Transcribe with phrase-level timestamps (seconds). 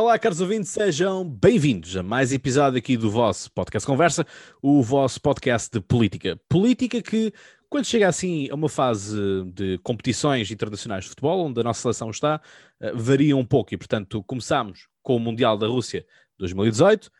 [0.00, 4.26] Olá, caros ouvintes, sejam bem-vindos a mais episódio aqui do vosso podcast Conversa,
[4.62, 6.40] o vosso podcast de política.
[6.48, 7.30] Política que,
[7.68, 9.14] quando chega assim a uma fase
[9.52, 12.40] de competições internacionais de futebol, onde a nossa seleção está,
[12.80, 16.06] eh, varia um pouco e, portanto, começámos com o Mundial da Rússia
[16.38, 17.10] 2018,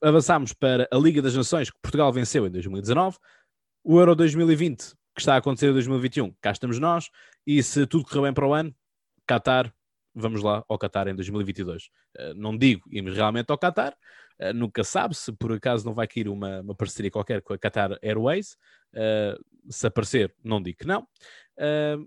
[0.00, 3.18] avançámos para a Liga das Nações, que Portugal venceu em 2019,
[3.82, 7.10] o Euro 2020, que está a acontecer em 2021, cá estamos nós,
[7.44, 8.72] e se tudo correr bem para o ano,
[9.28, 9.74] Qatar
[10.18, 11.84] vamos lá ao Qatar em 2022.
[11.84, 11.88] Uh,
[12.18, 13.96] eh, não digo irmos realmente ao Qatar,
[14.40, 17.58] uh, nunca sabe se por acaso não vai cair uma, uma parceria qualquer com a
[17.58, 18.56] Qatar Airways.
[18.92, 19.38] Uh,
[19.70, 21.06] se aparecer, não digo que não.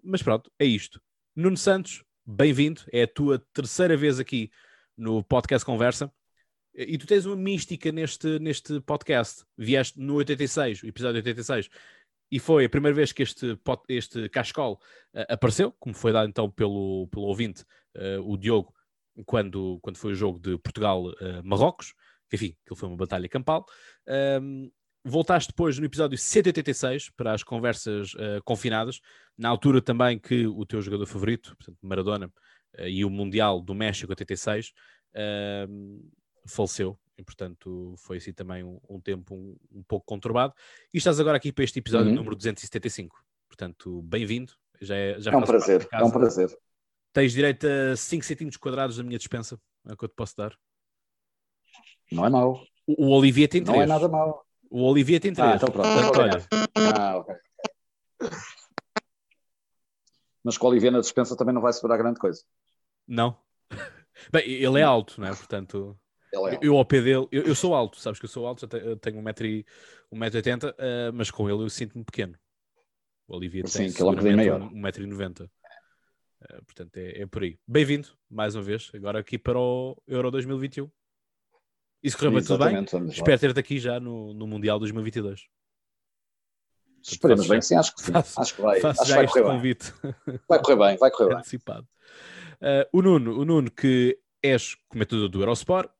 [0.03, 0.99] mas pronto, é isto.
[1.35, 2.81] Nuno Santos, bem-vindo.
[2.91, 4.49] É a tua terceira vez aqui
[4.97, 6.11] no podcast Conversa.
[6.73, 9.43] E tu tens uma mística neste, neste podcast.
[9.55, 11.69] Vieste no 86, o episódio 86,
[12.31, 13.59] e foi a primeira vez que este,
[13.89, 14.79] este cascol
[15.13, 17.63] uh, apareceu, como foi dado então pelo, pelo ouvinte,
[17.97, 18.73] uh, o Diogo,
[19.25, 21.93] quando, quando foi o jogo de Portugal-Marrocos, uh,
[22.29, 23.65] que enfim, aquilo foi uma batalha campal.
[24.41, 24.71] Um,
[25.03, 28.13] voltaste depois no episódio 186 para as conversas
[28.45, 29.01] confinadas,
[29.37, 32.31] na altura também que o teu jogador favorito, portanto Maradona,
[32.85, 34.71] e o Mundial do México 86,
[36.47, 40.53] faleceu e portanto foi assim também um, um tempo um, um, pouco conturbado.
[40.93, 42.15] E estás agora aqui para este episódio uhum.
[42.15, 44.53] número 275, portanto, bem-vindo.
[44.81, 46.57] Já é, já é um prazer, é um prazer.
[47.13, 50.35] Tens direito a 5 centímetros quadrados da minha dispensa, é o que eu te posso
[50.35, 50.57] dar.
[52.11, 52.63] Não é mau.
[52.87, 53.77] O, o Olivier tem 3.
[53.77, 54.45] Não é nada mau.
[54.69, 55.51] O Olivier tem 3.
[55.51, 55.87] Ah, então pronto.
[55.87, 56.47] Portanto, olha.
[56.97, 57.35] Ah, ok.
[60.43, 62.43] Mas com o Olivier na dispensa também não vai segurar grande coisa.
[63.07, 63.37] Não.
[64.31, 65.35] Bem, ele é alto, não é?
[65.35, 65.99] Portanto.
[66.33, 68.95] É eu ao pé dele, eu, eu, sou alto, sabes que eu sou alto, eu
[68.95, 69.65] tenho 1,80m,
[70.13, 72.37] 1,80m, uh, mas com ele eu sinto-me pequeno.
[73.27, 75.43] O Olivia tem Sim, seguramente 1,90m.
[75.43, 77.59] Uh, portanto, é, é por aí.
[77.67, 80.89] Bem-vindo, mais uma vez, agora aqui para o Euro 2021.
[82.01, 83.09] Isso correu bem tudo bem?
[83.09, 85.47] Espero ter-te aqui já no, no Mundial 2022.
[87.03, 88.11] Esperemos bem, sim, acho que, sim.
[88.11, 89.93] Faço, acho que vai, faço acho já vai este convite.
[90.01, 90.39] Bem.
[90.47, 91.87] Vai correr bem, vai correr Antecipado.
[92.61, 92.81] bem.
[92.81, 95.91] Uh, o Nuno, o Nuno que és comentador do Eurosport,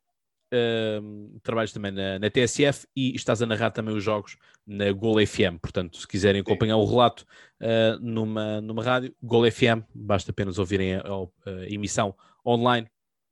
[0.54, 4.36] Uh, trabalhas também na, na, TSF e estás a narrar também os jogos
[4.68, 5.58] na Gol FM.
[5.62, 6.82] Portanto, se quiserem acompanhar Sim.
[6.82, 7.26] o relato
[7.62, 12.14] uh, numa, numa rádio, Gol FM, basta apenas ouvirem a, a, emissão
[12.46, 12.86] online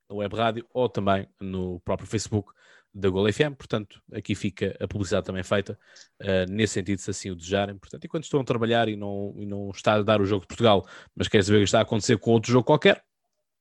[0.10, 2.54] na web rádio ou também no próprio Facebook
[2.94, 3.56] da Gol FM.
[3.58, 5.78] Portanto, aqui fica a publicidade também feita
[6.22, 7.78] uh, nesse sentido, se assim o desejarem.
[7.78, 10.48] Portanto, enquanto estão a trabalhar e não, e não está a dar o jogo de
[10.48, 13.04] Portugal, mas querem saber o que está a acontecer com outro jogo qualquer,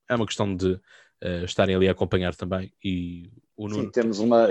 [0.09, 3.31] é uma questão de uh, estarem ali a acompanhar também e.
[3.67, 4.47] Sim, temos uma.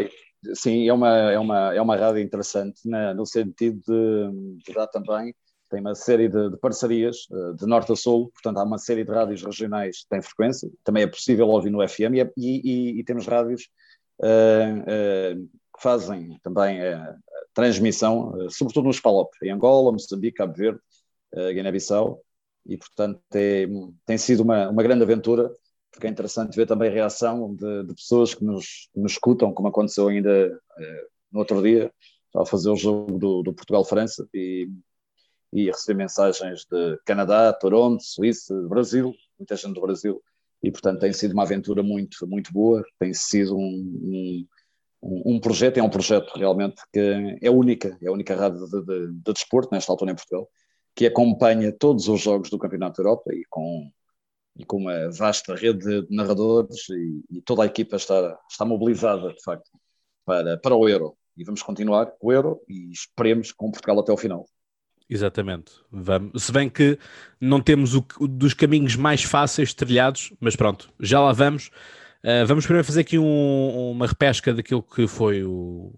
[0.54, 5.34] Sim, é uma, é uma, é uma rádio interessante no sentido de, de dar também.
[5.70, 9.04] Tem uma série de, de, parcerias eh, de norte a sul, portanto, há uma série
[9.04, 10.70] de rádios regionais que têm frequência.
[10.82, 13.68] Também é possível ouvir no FM e, e, e temos rádios
[14.20, 17.14] uh, uh, que fazem também uh,
[17.52, 20.80] transmissão, sobretudo no Spalop, em Angola, Moçambique, Cabo Verde,
[21.34, 22.22] Guiné-Bissau.
[22.64, 23.66] E, portanto, é,
[24.06, 25.50] tem sido uma, uma grande aventura
[25.90, 29.68] porque é interessante ver também a reação de, de pessoas que nos, nos, escutam, como
[29.68, 31.92] aconteceu ainda eh, no outro dia,
[32.26, 34.68] estava a fazer o jogo do, do Portugal-França e,
[35.52, 40.22] e receber mensagens de Canadá, Toronto, Suíça, Brasil, muita gente do Brasil,
[40.62, 44.46] e portanto tem sido uma aventura muito, muito boa, tem sido um,
[45.02, 48.84] um, um projeto, é um projeto realmente que é única, é a única rádio de,
[48.84, 50.48] de, de desporto nesta altura em Portugal,
[50.94, 53.90] que acompanha todos os jogos do Campeonato da Europa e com
[54.58, 59.32] e com uma vasta rede de narradores e, e, toda a equipa está, está mobilizada,
[59.32, 59.70] de facto,
[60.26, 61.14] para, para o Euro.
[61.36, 64.44] E vamos continuar com o Euro e esperemos com Portugal até o final.
[65.08, 65.72] Exatamente.
[65.90, 66.42] Vamos.
[66.42, 66.98] Se bem que
[67.40, 71.68] não temos o, dos caminhos mais fáceis trilhados, mas pronto, já lá vamos.
[72.24, 75.94] Uh, vamos primeiro fazer aqui um, uma repesca daquilo que foi o,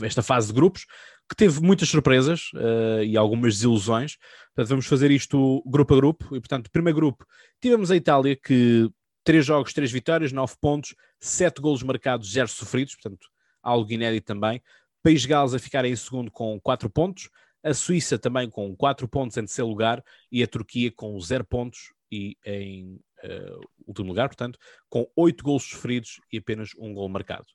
[0.00, 0.86] esta fase de grupos
[1.32, 4.18] que teve muitas surpresas uh, e algumas desilusões.
[4.54, 6.36] Portanto, vamos fazer isto grupo a grupo.
[6.36, 7.26] E, portanto, primeiro grupo,
[7.58, 8.90] tivemos a Itália, que
[9.24, 13.28] três jogos, três vitórias, nove pontos, sete golos marcados, zero sofridos, portanto,
[13.62, 14.62] algo inédito também.
[15.02, 17.30] País Gales a ficar em segundo com quatro pontos,
[17.64, 21.94] a Suíça também com quatro pontos em terceiro lugar e a Turquia com zero pontos
[22.10, 24.58] e em uh, último lugar, portanto,
[24.90, 27.46] com oito golos sofridos e apenas um gol marcado.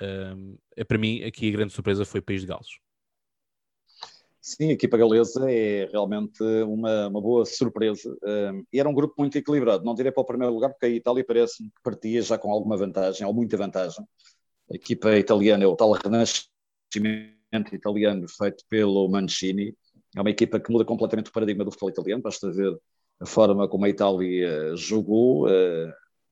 [0.00, 0.56] Um,
[0.88, 2.85] para mim, aqui a grande surpresa foi o País de Gales.
[4.46, 8.16] Sim, a equipa galesa é realmente uma, uma boa surpresa.
[8.72, 9.84] E era um grupo muito equilibrado.
[9.84, 12.76] Não direi para o primeiro lugar, porque a Itália parece que partia já com alguma
[12.76, 14.06] vantagem, ou muita vantagem.
[14.70, 19.74] A equipa italiana é o tal renascimento italiano feito pelo Mancini.
[20.14, 22.22] É uma equipa que muda completamente o paradigma do futebol italiano.
[22.22, 22.72] Basta ver
[23.18, 25.48] a forma como a Itália jogou,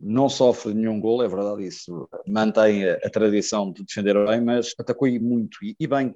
[0.00, 5.08] não sofre nenhum gol, é verdade isso, mantém a, tradição de defender bem, mas atacou
[5.20, 6.14] muito e, bem.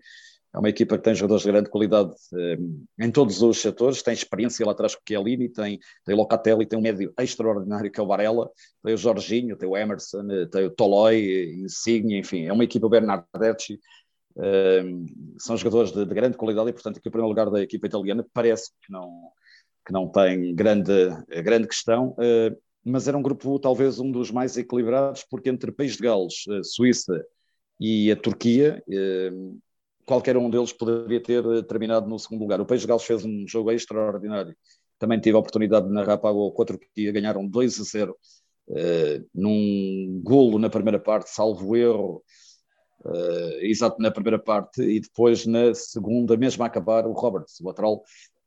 [0.55, 2.59] É uma equipa que tem jogadores de grande qualidade eh,
[2.99, 6.79] em todos os setores, tem experiência lá atrás com o Chiellini, tem, tem Locatelli, tem
[6.79, 8.51] um médio extraordinário que é o Varela,
[8.83, 12.89] tem o Jorginho, tem o Emerson, eh, tem o Toloi, Insigne, enfim, é uma equipa
[12.89, 13.79] Bernardeschi,
[14.39, 14.85] eh,
[15.39, 18.27] são jogadores de, de, grande qualidade e, portanto, aqui o primeiro lugar da equipa italiana
[18.33, 19.31] parece que não,
[19.87, 20.93] que não tem grande,
[21.43, 22.17] grande questão.
[22.85, 27.23] Mas era um grupo talvez um dos mais equilibrados, porque entre País de Gales, Suíça
[27.79, 29.31] e a Turquia, eh,
[30.09, 32.61] qualquer um deles poderia ter terminado no segundo lugar.
[32.61, 34.57] O País de Gales fez um jogo extraordinário.
[34.99, 38.17] Também tive a oportunidade de narrar para a Turquia, ganharam 2 a 0
[38.71, 42.23] eh, num golo na primeira parte, salvo erro,
[43.05, 47.67] uh, exato na primeira parte, e depois na segunda, mesmo a acabar, o Roberts, o
[47.67, 48.03] lateral,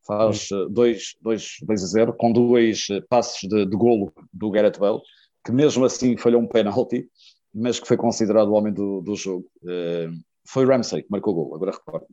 [0.05, 1.15] faz 2
[1.69, 4.99] a 0, com dois eh, passes de, de golo do Gareth Bale,
[5.45, 7.07] que mesmo assim falhou um penalti,
[7.53, 9.45] mas que foi considerado o homem do, do jogo.
[9.63, 10.11] Uh,
[10.45, 12.07] foi Ramsey que marcou o golo, agora recordo.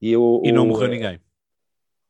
[0.00, 1.20] E, o, e não o, morreu ninguém.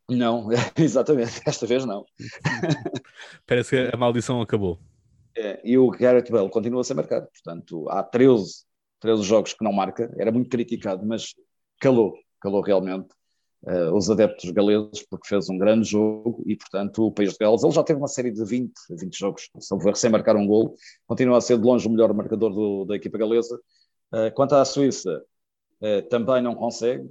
[0.09, 0.49] Não,
[0.79, 2.05] exatamente, esta vez não.
[3.47, 4.79] Parece que a maldição acabou.
[5.37, 8.65] É, e o Gareth Bale continua a ser marcado, portanto, há 13,
[9.01, 11.35] 13 jogos que não marca, era muito criticado, mas
[11.79, 13.09] calou, calou realmente
[13.65, 17.63] uh, os adeptos galeses, porque fez um grande jogo e, portanto, o País de Gales,
[17.63, 19.51] ele já teve uma série de 20, 20 jogos,
[19.95, 20.75] sem marcar um gol,
[21.07, 23.61] continua a ser de longe o melhor marcador do, da equipa galesa.
[24.13, 25.23] Uh, quanto à Suíça,
[26.09, 27.07] também não consegue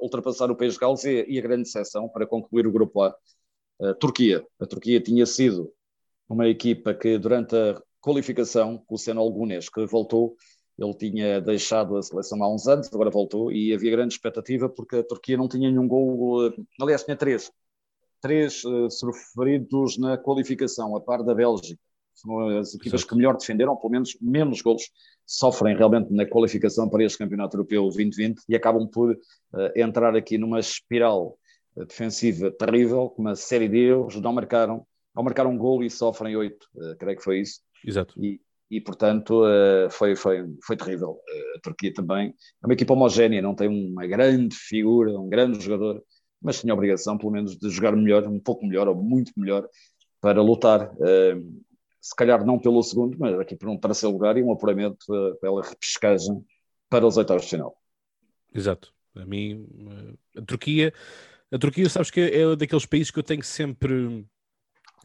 [0.00, 3.14] ultrapassar o País Gales e, e, a grande exceção para concluir o grupo A,
[3.82, 4.44] a Turquia.
[4.58, 5.70] A Turquia tinha sido
[6.28, 10.36] uma equipa que durante a qualificação, com o Senol Gunes, que voltou,
[10.78, 14.96] ele tinha deixado a seleção há uns anos, agora voltou, e havia grande expectativa porque
[14.96, 17.52] a Turquia não tinha nenhum gol, eh, aliás, tinha três.
[18.20, 21.80] Três uh, sofridos na qualificação, a par da Bélgica.
[22.20, 24.90] São as equipas que melhor defenderam, pelo menos menos gols
[25.26, 29.18] sofrem realmente na qualificação para este Campeonato Europeu 2020 e acabam por uh,
[29.76, 31.38] entrar aqui numa espiral
[31.86, 34.84] defensiva terrível, com uma série de erros, não marcaram,
[35.14, 37.60] ao marcar um gol e sofrem oito, uh, creio que foi isso.
[37.84, 38.14] Exato.
[38.22, 38.40] E,
[38.70, 41.10] e, portanto, uh, foi, foi, foi terrível.
[41.12, 45.60] Uh, a Turquia também é uma equipa homogénea, não tem uma grande figura, um grande
[45.60, 46.02] jogador,
[46.40, 49.68] mas tinha a obrigação, pelo menos, de jogar melhor, um pouco melhor ou muito melhor,
[50.20, 51.62] para lutar, uh,
[52.00, 55.04] se calhar não pelo segundo, mas aqui por um terceiro lugar e um apuramento
[55.40, 56.44] pela repescagem
[56.88, 57.76] para os oitavos de final.
[58.54, 58.92] Exato.
[59.14, 59.66] A mim,
[60.36, 60.92] a Turquia,
[61.52, 64.24] a Turquia, sabes que é daqueles países que eu tenho sempre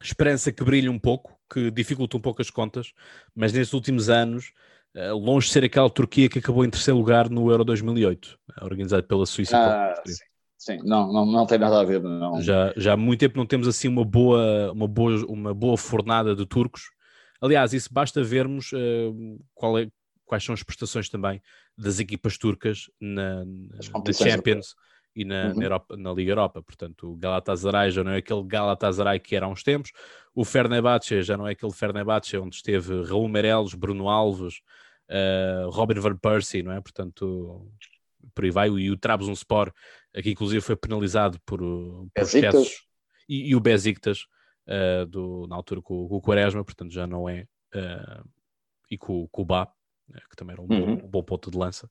[0.02, 2.94] esperança que brilhe um pouco, que dificulta um pouco as contas,
[3.34, 4.54] mas nestes últimos anos,
[4.94, 9.08] eh, longe de ser aquela Turquia que acabou em terceiro lugar no Euro 2008, organizado
[9.08, 9.58] pela Suíça.
[9.58, 10.24] Ah, sim,
[10.66, 12.02] sim, não, não, não tem nada a ver.
[12.02, 12.42] Não.
[12.42, 16.36] Já, já há muito tempo não temos assim uma boa, uma boa, uma boa fornada
[16.36, 16.90] de turcos.
[17.40, 19.88] Aliás, isso basta vermos uh, qual é,
[20.26, 21.40] quais são as prestações também
[21.78, 24.76] das equipas turcas na, na Champions
[25.16, 25.56] e na, uhum.
[25.56, 26.64] na, Europa, na, Liga Europa.
[26.64, 29.92] Portanto, o Galatasaray já não é aquele Galatasaray que era há uns tempos.
[30.34, 34.56] O Fenerbahçe já não é aquele Fenerbahçe onde esteve Raul Meireles, Bruno Alves,
[35.12, 36.82] uh, Robin Van Persie, não é?
[36.82, 37.70] Portanto,
[38.34, 38.70] por aí vai.
[38.70, 39.72] E o Trabzonspor,
[40.16, 42.86] aqui inclusive foi penalizado por, por excessos.
[43.28, 44.26] E, e, o Besiktas,
[44.68, 47.48] uh, do, na altura com, com, o Quaresma, portanto já não é...
[47.74, 48.30] Uh,
[48.90, 49.68] e com, com o Bá,
[50.30, 50.96] que também era um, uhum.
[50.98, 51.90] bom, um bom ponto de lança.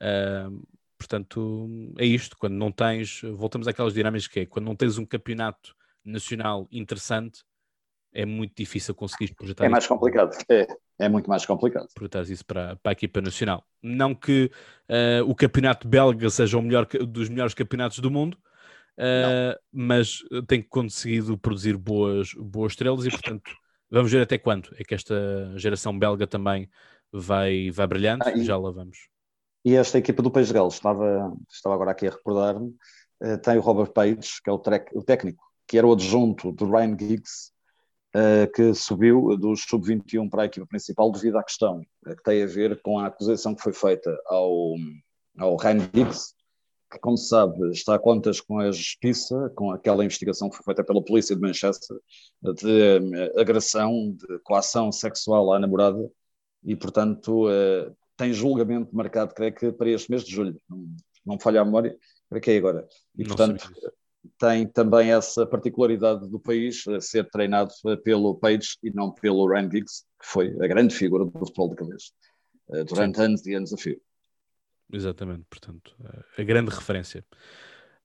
[0.00, 0.62] Uh,
[0.98, 2.36] Portanto, é isto.
[2.38, 5.74] Quando não tens, voltamos àquelas dinâmicas que é, quando não tens um campeonato
[6.04, 7.44] nacional interessante,
[8.12, 9.64] é muito difícil conseguir projetar.
[9.64, 10.66] É mais complicado, é,
[10.98, 11.86] é muito mais complicado.
[11.94, 13.64] Projetar isso para, para a equipa nacional.
[13.82, 14.50] Não que
[14.88, 18.38] uh, o campeonato belga seja o melhor dos melhores campeonatos do mundo,
[18.98, 23.50] uh, mas tem conseguido produzir boas, boas estrelas e, portanto,
[23.90, 26.68] vamos ver até quando é que esta geração belga também
[27.12, 28.24] vai, vai brilhando.
[28.26, 28.44] Ah, e...
[28.44, 28.96] Já lá vamos.
[29.64, 32.68] E esta equipa do País de Gales, estava, estava agora aqui a recordar-me,
[33.22, 34.62] uh, tem o Robert Page, que é o,
[34.94, 37.50] o, técnico, que era o adjunto do Ryan Giggs,
[38.54, 42.80] que subiu dos sub-21 para a equipa principal devido à questão que tem a ver
[42.82, 44.74] com a acusação que foi feita ao,
[45.38, 46.34] ao Ryan Giggs,
[46.90, 50.64] que, como se sabe, está a contas com a justiça, com aquela investigação que foi
[50.64, 51.96] feita pela polícia de Manchester,
[52.42, 56.08] de agressão, de coação sexual à namorada,
[56.64, 57.46] e, portanto,
[58.16, 60.86] tem julgamento marcado, creio que para este mês de julho, não,
[61.24, 61.96] não falha a memória,
[62.28, 62.86] para que é agora.
[63.16, 63.70] E, não portanto,
[64.38, 70.04] tem também essa particularidade do país ser treinado pelo Page e não pelo Ryan Giggs,
[70.20, 72.12] que foi a grande figura do futebol de cabeça
[72.72, 73.24] eh, durante Sim.
[73.24, 74.00] anos e anos a fio.
[74.92, 75.96] Exatamente, portanto,
[76.38, 77.24] a grande referência.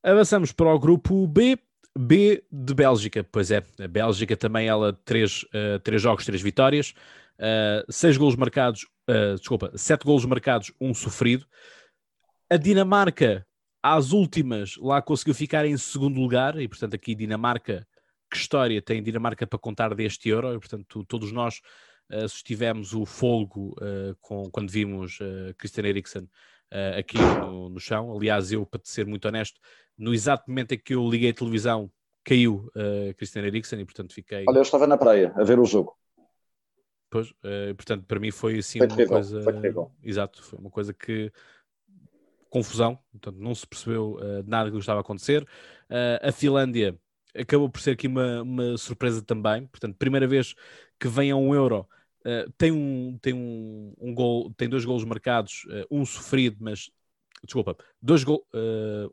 [0.03, 1.57] Avançamos para o grupo B.
[1.97, 6.93] B de Bélgica, pois é, a Bélgica também ela três, uh, três jogos, três vitórias,
[7.37, 11.45] uh, seis golos marcados, uh, desculpa, sete golos marcados, um sofrido.
[12.49, 13.45] A Dinamarca,
[13.81, 17.87] às últimas, lá conseguiu ficar em segundo lugar, e portanto aqui Dinamarca,
[18.29, 21.61] que história tem Dinamarca para contar deste Euro, e portanto todos nós
[22.11, 23.75] uh, sustivemos o folgo
[24.19, 26.29] com, quando vimos uh, Christian Eriksen
[26.97, 28.15] aqui no, no chão.
[28.15, 29.59] Aliás, eu, para ser muito honesto,
[29.97, 31.91] no exato momento em que eu liguei a televisão,
[32.23, 34.45] caiu uh, Christian Eriksen e, portanto, fiquei.
[34.47, 35.95] Olha, eu estava na praia a ver o jogo.
[37.09, 39.41] Pois, uh, portanto, para mim foi assim foi uma terrível, coisa.
[39.41, 39.91] Foi terrível.
[40.03, 41.31] Exato, foi uma coisa que.
[42.51, 45.41] Confusão, portanto, não se percebeu uh, nada do que estava a acontecer.
[45.89, 46.95] Uh, a Finlândia
[47.35, 50.53] acabou por ser aqui uma, uma surpresa também, portanto, primeira vez
[50.99, 51.87] que vem a um Euro.
[52.19, 56.91] Uh, tem um, tem um, um gol, tem dois golos marcados, uh, um sofrido, mas
[57.43, 58.39] desculpa, dois uh,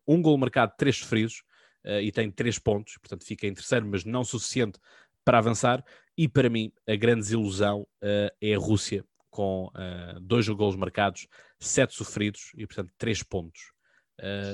[0.06, 1.42] um gol marcado, três sofridos
[1.84, 4.78] uh, e tem três pontos, portanto fica em terceiro, mas não suficiente
[5.24, 5.84] para avançar.
[6.16, 9.70] E para mim, a grande desilusão uh, é a Rússia, com
[10.20, 13.72] dois gols marcados, sete sofridos e, portanto, três pontos.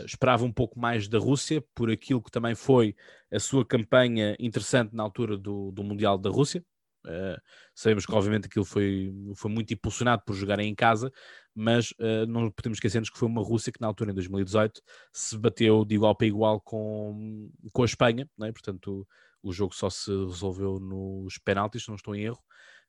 [0.06, 2.94] esperava um pouco mais da Rússia, por aquilo que também foi
[3.32, 6.64] a sua campanha interessante na altura do, do Mundial da Rússia,
[7.04, 7.38] Uh,
[7.74, 11.12] sabemos que, obviamente, aquilo foi, foi muito impulsionado por jogarem em casa,
[11.54, 14.80] mas uh, não podemos esquecer-nos que foi uma Rússia que, na altura, em 2018,
[15.12, 18.50] se bateu de igual para igual com, com a Espanha, né?
[18.52, 19.06] portanto,
[19.42, 22.42] o, o, jogo só se resolveu nos penaltis, se não estou em erro,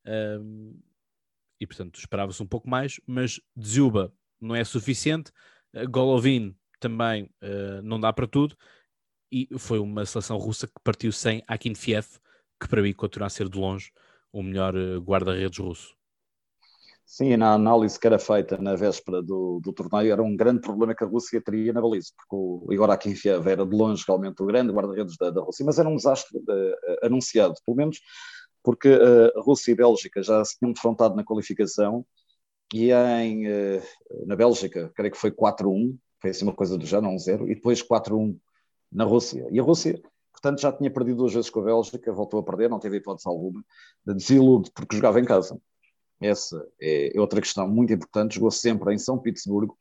[0.08, 0.80] uh,
[1.60, 5.32] e, portanto, esperava-se um pouco mais, mas Dziuba não é suficiente,
[5.90, 7.30] Golovin também
[7.84, 8.56] não dá para tudo,
[9.32, 12.08] e foi uma seleção russa que partiu sem Akinfiev,
[12.60, 13.92] que para mim continua a ser de longe
[14.32, 15.96] o melhor eh, guarda-redes russo.
[17.06, 20.96] Sim, na análise que era feita na véspera do, do, torneio, era um grande problema
[20.96, 24.46] que a Rússia teria na baliza, porque o Igor Akinfiev era de longe realmente o
[24.46, 28.00] grande guarda-redes da, da, Rússia, mas era um desastre uh, anunciado, pelo menos
[28.66, 32.06] porque uh, a Rússia e a Bélgica já se tinham defrontado na qualificação
[32.74, 33.82] e em, uh,
[34.26, 37.56] na Bélgica, creio que foi 4-1, foi assim uma coisa do já, não 0, e
[37.56, 38.36] depois 4-1
[38.92, 39.48] na Rússia.
[39.52, 42.70] E a Rússia portanto já tinha perdido duas vezes com a Bélgica, voltou a perder,
[42.70, 43.64] não teve hipótese alguma,
[44.06, 45.60] desilude porque jogava em casa.
[46.20, 49.78] Essa é outra questão muito importante, jogou sempre em São Petersburgo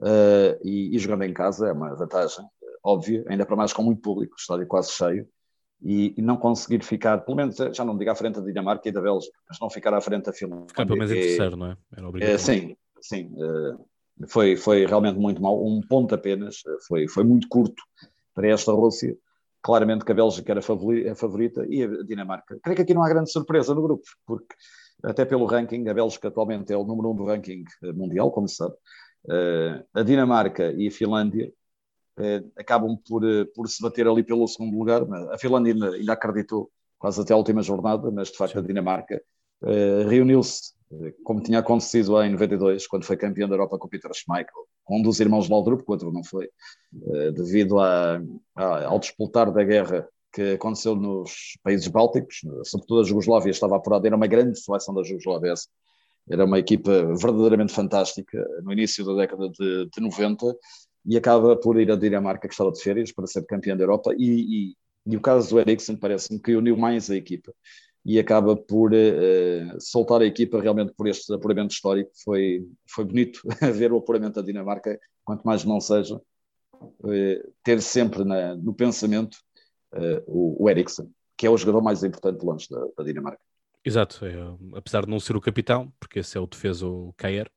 [0.00, 2.44] uh, e, e, jogando em casa é uma vantagem
[2.82, 5.28] óbvia, ainda para mais com muito público, estádio quase cheio,
[5.82, 8.92] e, e, não conseguir ficar, pelo menos já não digo à frente da Dinamarca e
[8.92, 10.68] da Bélgica, mas não ficar à frente da Finlândia.
[10.68, 11.76] Ficar pelo menos em terceiro, não é?
[11.96, 13.30] Era É, sim, sim.
[13.34, 16.56] Uh, foi, foi realmente muito mal, um ponto apenas,
[16.86, 17.82] foi, foi muito curto
[18.34, 19.16] para esta Rússia,
[19.62, 22.58] claramente que a Bélgica era a favorita e a Dinamarca.
[22.62, 24.54] Creio que aqui não há grande surpresa no grupo, porque
[25.02, 27.64] até pelo ranking, a Bélgica atualmente é o número um do ranking
[27.94, 28.74] mundial, como se sabe.
[29.92, 31.52] A Dinamarca e a Finlândia
[32.56, 35.02] acabam por, uh, por se bater ali pelo segundo lugar.
[35.32, 38.58] A Finlândia ainda, ainda acreditou quase até a última jornada, mas de facto Sim.
[38.58, 39.22] a Dinamarca
[40.08, 40.74] reuniu-se,
[41.24, 45.02] como tinha acontecido em 92, quando foi campeão da Europa com o Peter Schmeichel, um
[45.02, 46.48] dos irmãos Laudrup, o outro não foi,
[47.12, 53.76] eh, devido ao disputar da guerra que aconteceu nos países bálticos, sobretudo a Jugoslávia estava
[53.76, 55.54] apurada, era uma grande seleção da Jugoslávia,
[56.30, 60.54] era uma equipa verdadeiramente fantástica no início da década de, de 90
[61.06, 64.12] e acaba por ir a Dinamarca que estava de férias para ser campeã da Europa
[64.18, 67.52] e, e, e o caso do Eriksen parece-me que uniu mais a equipa
[68.04, 72.10] e acaba por uh, soltar a equipa realmente por este apuramento histórico.
[72.24, 73.40] Foi, foi bonito
[73.74, 76.20] ver o apuramento da Dinamarca, quanto mais não seja,
[76.72, 79.36] uh, ter sempre na, no pensamento
[79.92, 83.40] uh, o, o Eriksen, que é o jogador mais importante de longe da, da Dinamarca.
[83.84, 84.34] Exato, é,
[84.76, 87.50] apesar de não ser o capitão, porque esse é o defesa o Kayer,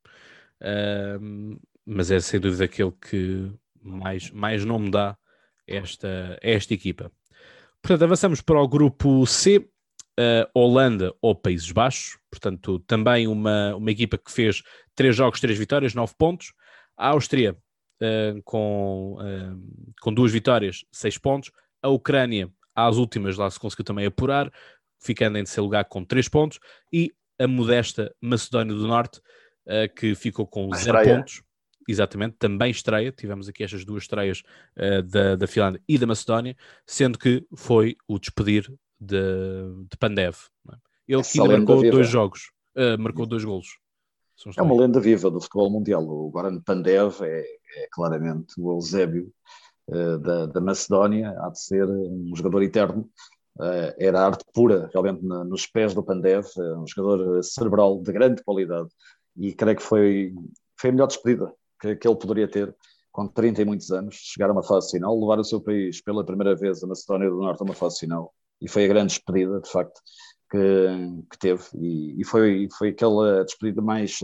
[1.90, 5.18] mas é sem dúvida aquele que mais, mais nome dá
[5.66, 7.12] esta, esta equipa.
[7.82, 13.90] Portanto, avançamos para o grupo C, uh, Holanda ou Países Baixos, portanto, também uma, uma
[13.90, 14.62] equipa que fez
[14.94, 16.54] três jogos, três vitórias, nove pontos.
[16.96, 21.52] A Áustria uh, com, uh, com duas vitórias, seis pontos.
[21.82, 24.52] A Ucrânia, às últimas, lá se conseguiu também apurar,
[25.02, 26.60] ficando em terceiro lugar com três pontos.
[26.94, 29.20] E a modesta Macedónia do Norte,
[29.96, 31.42] que ficou com zero pontos.
[31.90, 33.12] Exatamente, também estreia.
[33.12, 34.44] Tivemos aqui estas duas estreias
[34.78, 36.56] uh, da, da Finlândia e da Macedónia,
[36.86, 39.18] sendo que foi o despedir de,
[39.90, 40.36] de Pandev.
[40.72, 40.76] É?
[41.08, 43.80] Ele que marcou dois jogos, uh, marcou dois golos.
[44.56, 46.04] É uma lenda viva do futebol mundial.
[46.08, 49.34] O Goran Pandev é, é claramente o Eusébio
[49.88, 53.10] uh, da, da, Macedónia, há de ser um jogador eterno.
[53.58, 56.46] Uh, era arte pura, realmente, na, nos pés do Pandev,
[56.78, 58.90] um jogador cerebral de grande qualidade
[59.36, 60.36] e creio que foi,
[60.80, 62.76] foi a melhor despedida que, que ele poderia ter
[63.12, 66.26] com 30 e muitos anos, chegar a uma fase final, levar o seu país pela
[66.26, 69.60] primeira vez, a Macedónia do Norte, a uma fase final, e foi a grande despedida,
[69.60, 70.00] de facto,
[70.52, 70.58] que,
[71.32, 74.20] que teve, e, e, foi, foi aquela despedida mais.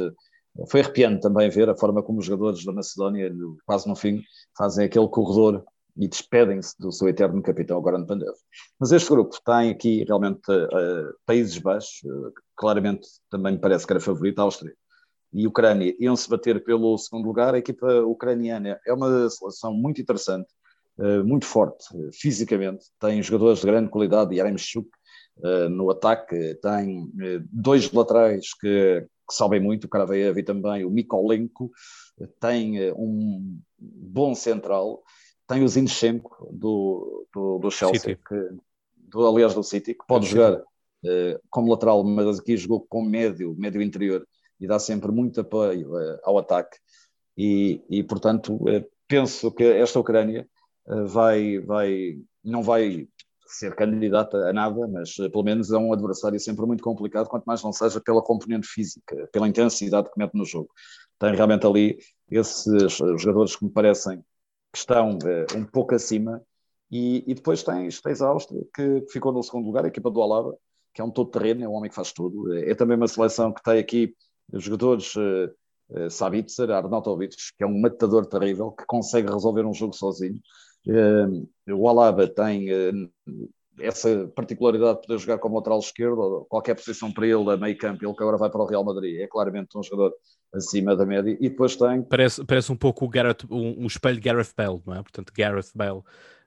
[0.70, 3.30] Foi arrepiante também ver a forma como os jogadores da Macedónia,
[3.66, 4.22] quase no fim,
[4.58, 5.66] fazem aquele corredor
[5.98, 8.34] e despedem-se do seu eterno capitão Goran Pandev.
[8.80, 13.92] Mas este grupo tem aqui realmente uh, Países Baixos, uh, claramente também me parece que
[13.92, 14.74] era favorito, a Áustria
[15.36, 17.54] e Ucrânia iam-se bater pelo segundo lugar.
[17.54, 20.48] A equipa ucraniana é uma seleção muito interessante,
[20.98, 24.88] uh, muito forte fisicamente, tem jogadores de grande qualidade, Yaremchuk
[25.40, 27.12] uh, no ataque, tem
[27.52, 31.70] dois laterais que, que sabem muito, o Karaveev e também o Mikolenko,
[32.40, 35.04] tem um bom central,
[35.46, 38.50] tem o Zinchenko do, do, do Chelsea, que,
[38.96, 43.54] do, aliás do City, que pode jogar uh, como lateral, mas aqui jogou como médio,
[43.58, 44.26] médio interior,
[44.60, 46.78] e dá sempre muito apoio uh, ao ataque.
[47.38, 50.48] E, e portanto, uh, penso que esta Ucrânia
[51.08, 53.08] vai, vai, não vai
[53.48, 57.64] ser candidata a nada, mas pelo menos é um adversário sempre muito complicado, quanto mais
[57.64, 60.70] não seja pela componente física, pela intensidade que mete no jogo.
[61.20, 61.98] Tem realmente ali
[62.30, 64.24] esses jogadores que me parecem
[64.72, 66.42] que estão uh, um pouco acima,
[66.92, 70.22] e, e, depois tens, tens a Áustria, que ficou no segundo lugar, a equipa do
[70.22, 70.56] Alaba,
[70.94, 72.54] que é um todo-terreno, é um homem que faz tudo.
[72.54, 74.16] É também uma seleção que tem aqui
[74.54, 75.52] jogadores uh,
[75.90, 80.40] uh, Sabitzer, Arnautovic, que é um matador terrível, que consegue resolver um jogo sozinho.
[80.88, 83.12] Uh, o Alaba tem uh,
[83.80, 88.06] essa particularidade de poder jogar como lateral esquerdo, qualquer posição para ele a meio campo,
[88.06, 90.14] ele que agora vai para o Real Madrid, é claramente um jogador
[90.54, 91.38] acima da média.
[91.40, 92.02] E depois tem.
[92.04, 95.02] Parece, parece um pouco o Gareth, um, um espelho de Gareth Bale, não é?
[95.02, 96.02] Portanto, Gareth Bale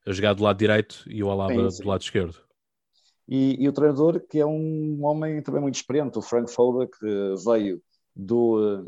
[0.07, 1.83] a jogar do lado direito e o Alaba sim, sim.
[1.83, 2.37] do lado esquerdo.
[3.29, 7.35] E, e, o treinador, que é um homem também muito experiente, o Frank Foda, que
[7.45, 7.79] veio
[8.19, 8.85] do,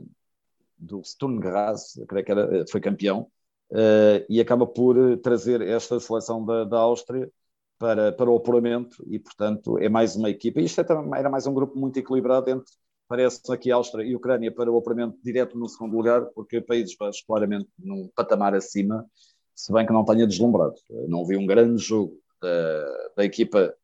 [0.77, 3.31] do Sturm Graz, creio que era, foi campeão,
[3.71, 7.31] uh, e acaba por trazer esta seleção da, da Áustria
[7.79, 10.61] para, para o apuramento e, portanto, é mais uma equipa.
[10.61, 10.85] Isto é,
[11.19, 12.73] era mais um grupo muito equilibrado entre
[13.09, 17.25] parece aqui Áustria e Ucrânia para o operamento direto no segundo lugar, porque Países Baixos
[17.27, 19.05] claramente num patamar acima,
[19.53, 20.77] se bem que não tenha deslumbrado.
[21.09, 23.75] Não vi um grande jogo da, da equipa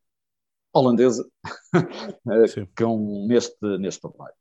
[0.72, 1.28] holandesa
[2.78, 4.32] com, neste, neste patamar.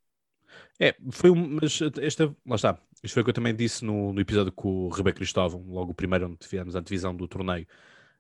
[0.80, 4.12] É, foi um, mas esta, lá está, isto foi o que eu também disse no,
[4.12, 7.66] no episódio com o Rebeca Cristóvão, logo o primeiro onde tivemos a divisão do torneio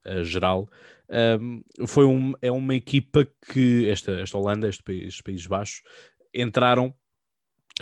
[0.05, 0.69] uh, geral.
[1.09, 5.81] Um, foi um, é uma equipa que, esta, esta Holanda, este, estes Países Baixos,
[6.33, 6.93] entraram,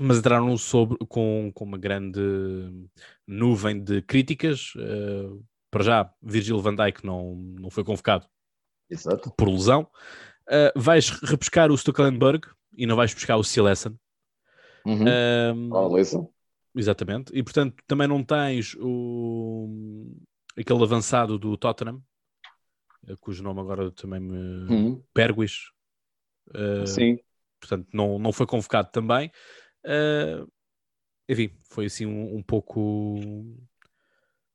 [0.02, 2.22] mas entraram sobre, com, com uma grande
[3.28, 4.74] nuvem de críticas.
[4.76, 8.28] Uh, para já, Virgil van Dijk não, não foi convocado
[8.90, 9.32] Exato.
[9.38, 9.88] por lesão.
[10.48, 13.98] Uh, vais repescar o Stucklenburg e não vais buscar o Silesen.
[14.86, 15.06] Uhum.
[15.72, 16.30] Um,
[16.76, 17.32] Exatamente.
[17.36, 20.15] E portanto também não tens o
[20.58, 22.02] aquele avançado do Tottenham,
[23.08, 24.38] eh, cujo nome agora também me.
[24.72, 25.04] Uhum.
[25.13, 25.72] Perguis.
[26.50, 27.17] Uh, Sim
[27.63, 29.32] portanto não, não foi convocado também.
[29.86, 30.50] Uh,
[31.28, 33.15] enfim, foi assim um, um, pouco.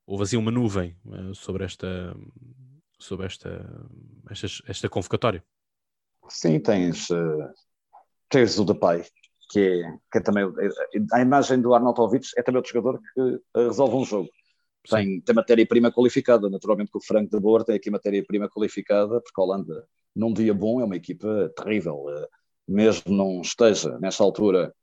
[0.07, 2.15] Houve assim uma nuvem uh, sobre esta
[2.99, 3.65] sobre esta,
[4.29, 5.45] esta, esta convocatória.
[6.29, 7.49] Sim, tens, uh,
[8.29, 9.05] tens o Depay,
[9.49, 10.45] que é, que é também
[11.13, 14.29] a imagem do Arnautovic é também outro jogador que uh, resolve um jogo.
[14.89, 19.41] Tem, tem matéria-prima qualificada, naturalmente que o Franco de Boer tem aqui matéria-prima qualificada, porque
[19.41, 22.05] a Holanda, num dia bom, é uma equipa terrível.
[22.07, 22.27] Uh,
[22.67, 24.75] mesmo não esteja nesta altura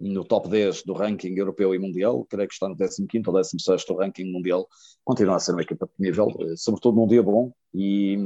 [0.00, 3.84] no top 10 do ranking europeu e mundial, creio que está no 15 ou 16
[3.84, 4.66] do ranking mundial,
[5.04, 8.16] continua a ser uma equipa de nível, eh, sobretudo num dia bom e,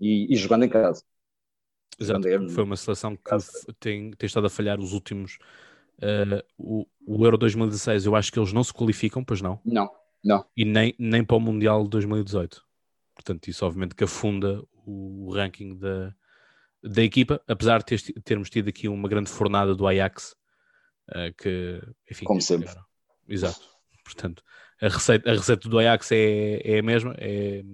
[0.00, 1.02] e, e jogando em casa.
[1.98, 5.38] Exato, foi uma seleção que tem, tem estado a falhar os últimos.
[5.98, 9.58] Uh, o, o Euro 2016, eu acho que eles não se qualificam, pois não?
[9.64, 9.90] Não,
[10.22, 10.44] não.
[10.54, 12.62] E nem, nem para o Mundial de 2018.
[13.14, 16.14] Portanto, isso obviamente que afunda o ranking da,
[16.82, 20.36] da equipa, apesar de ter, termos tido aqui uma grande fornada do Ajax,
[21.08, 22.26] uh, que, enfim...
[22.26, 22.68] Como sempre.
[23.26, 23.66] Exato.
[24.04, 24.42] Portanto,
[24.82, 27.64] a receita, a receita do Ajax é, é a mesma, é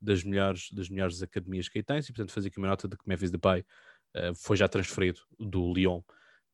[0.00, 2.96] das melhores, das melhores academias que aí tens, e portanto fazer aqui uma nota de
[2.96, 6.00] que Memphis Depay uh, foi já transferido do Lyon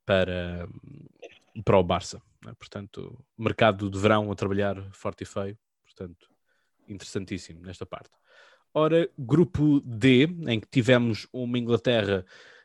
[0.04, 0.68] para,
[1.64, 2.20] para o Barça.
[2.44, 2.52] Né?
[2.58, 6.28] Portanto, mercado de verão a trabalhar forte e feio, portanto,
[6.88, 8.10] interessantíssimo nesta parte.
[8.74, 12.24] Ora, grupo D, em que tivemos uma Inglaterra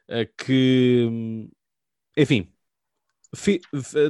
[0.10, 1.48] uh, que,
[2.18, 2.52] enfim,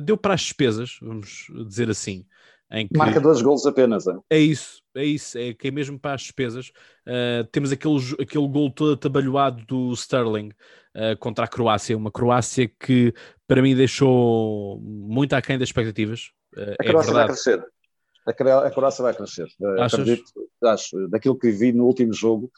[0.02, 2.26] deu para as despesas, vamos dizer assim.
[2.72, 2.98] Em que...
[2.98, 4.08] Marca dois gols apenas.
[4.08, 4.14] É?
[4.30, 6.72] é isso, é isso, é que é mesmo para as despesas.
[7.06, 10.50] Uh, temos aquele, aquele gol todo atabalhoado do Sterling
[10.96, 13.14] uh, contra a Croácia, uma Croácia que
[13.46, 16.32] para mim deixou muito aquém das expectativas.
[16.56, 17.66] Uh, a Croácia é vai crescer.
[18.26, 19.48] A, a Croácia vai crescer.
[19.80, 20.00] Achas?
[20.00, 20.32] Acredito,
[20.64, 22.52] acho, daquilo que vi no último jogo,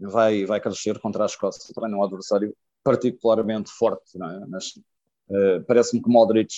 [0.00, 1.72] vai, vai crescer contra a Escócia.
[1.72, 4.44] Também é um adversário particularmente forte, não é?
[4.48, 4.72] Mas
[5.68, 6.52] parece-me que Modric,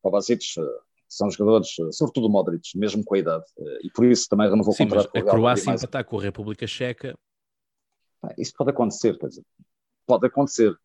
[0.00, 0.42] Kovacic,
[1.08, 3.44] são jogadores, sobretudo Modric, mesmo com a idade,
[3.82, 5.10] e por isso também renovou Sim, o contrato.
[5.14, 7.18] Mas a Croácia empatar com a República Checa.
[8.36, 9.44] Isso pode acontecer, quer dizer,
[10.06, 10.76] pode acontecer,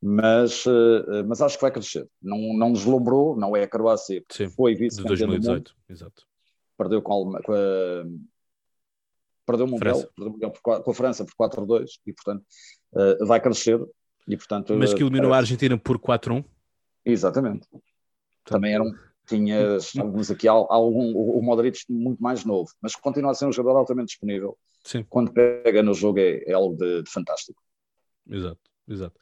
[0.00, 2.08] mas, uh, mas acho que vai crescer.
[2.20, 6.26] Não, não deslumbrou, não é a Croácia, Sim, foi vice-campeã de 2018, exato.
[6.76, 8.04] Perdeu com a, com a
[9.44, 12.44] perdeu o Mundial, perdeu o mundial por, com a França por 4-2 e portanto
[12.92, 13.80] uh, vai crescer
[14.26, 16.44] e portanto mas que eliminou uh, a Argentina por 4-1
[17.02, 17.82] exatamente portanto,
[18.44, 18.92] também eram
[19.28, 23.78] tinhas alguns aqui algum, o Modric muito mais novo mas continua a ser um jogador
[23.78, 25.04] altamente disponível Sim.
[25.08, 27.62] quando pega no jogo é, é algo de, de fantástico
[28.28, 29.20] exato Exato.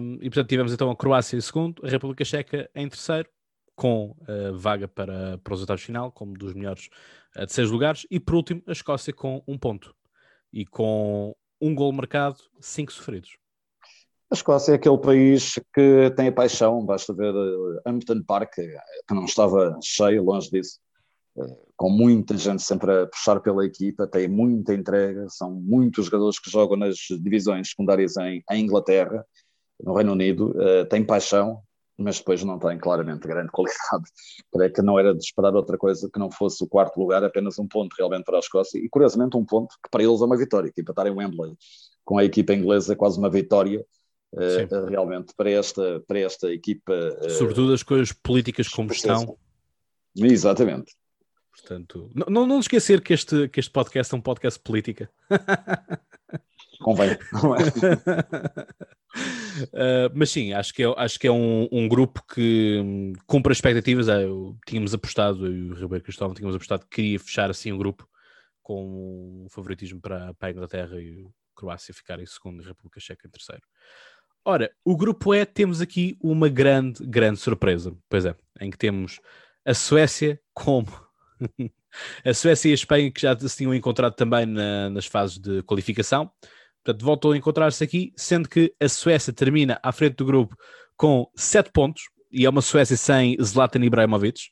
[0.00, 3.28] Um, e portanto tivemos então a Croácia em segundo, a República Checa em terceiro,
[3.76, 6.88] com uh, vaga para, para os oitavos de final, como dos melhores
[7.36, 9.94] uh, de seis lugares, e por último a Escócia com um ponto
[10.52, 13.36] e com um gol marcado, cinco sofridos.
[14.30, 19.14] A Escócia é aquele país que tem a paixão, basta ver uh, Hampton Park, que
[19.14, 20.78] não estava cheio, longe disso,
[21.76, 26.50] com muita gente sempre a puxar pela equipa, tem muita entrega, são muitos jogadores que
[26.50, 29.24] jogam nas divisões secundárias em, em Inglaterra,
[29.82, 30.54] no Reino Unido,
[30.90, 31.62] têm paixão,
[31.96, 34.04] mas depois não têm claramente grande qualidade.
[34.52, 37.58] Creio que não era de esperar outra coisa que não fosse o quarto lugar, apenas
[37.58, 40.36] um ponto realmente para a Escócia, e curiosamente um ponto que para eles é uma
[40.36, 41.56] vitória, que empatarem Wembley
[42.04, 43.84] com a equipa inglesa é quase uma vitória,
[44.32, 46.92] uh, realmente, para esta, para esta equipa.
[46.92, 49.36] Uh, Sobretudo as coisas políticas como estão.
[50.16, 50.92] Exatamente.
[51.52, 55.10] Portanto, não, não esquecer que este, que este podcast é um podcast política.
[56.80, 57.12] Convém.
[57.12, 57.18] uh,
[60.14, 63.58] mas sim, acho que é, acho que é um, um grupo que um, cumpre as
[63.58, 64.08] expectativas.
[64.08, 67.72] É, eu, tínhamos apostado, eu e o Ribeiro Cristóvão tínhamos apostado que queria fechar assim
[67.72, 68.08] um grupo
[68.62, 72.68] com um favoritismo para, para a Inglaterra e a Croácia ficar em segundo e a
[72.68, 73.62] República Checa em terceiro.
[74.50, 77.94] Ora, o grupo E temos aqui uma grande, grande surpresa.
[78.08, 79.20] Pois é, em que temos
[79.62, 80.88] a Suécia como
[82.24, 85.62] a Suécia e a Espanha que já se tinham encontrado também na, nas fases de
[85.64, 86.30] qualificação.
[86.82, 90.56] Portanto, voltam a encontrar-se aqui, sendo que a Suécia termina à frente do grupo
[90.96, 94.44] com 7 pontos, e é uma Suécia sem Zlatan Ibrahimovic.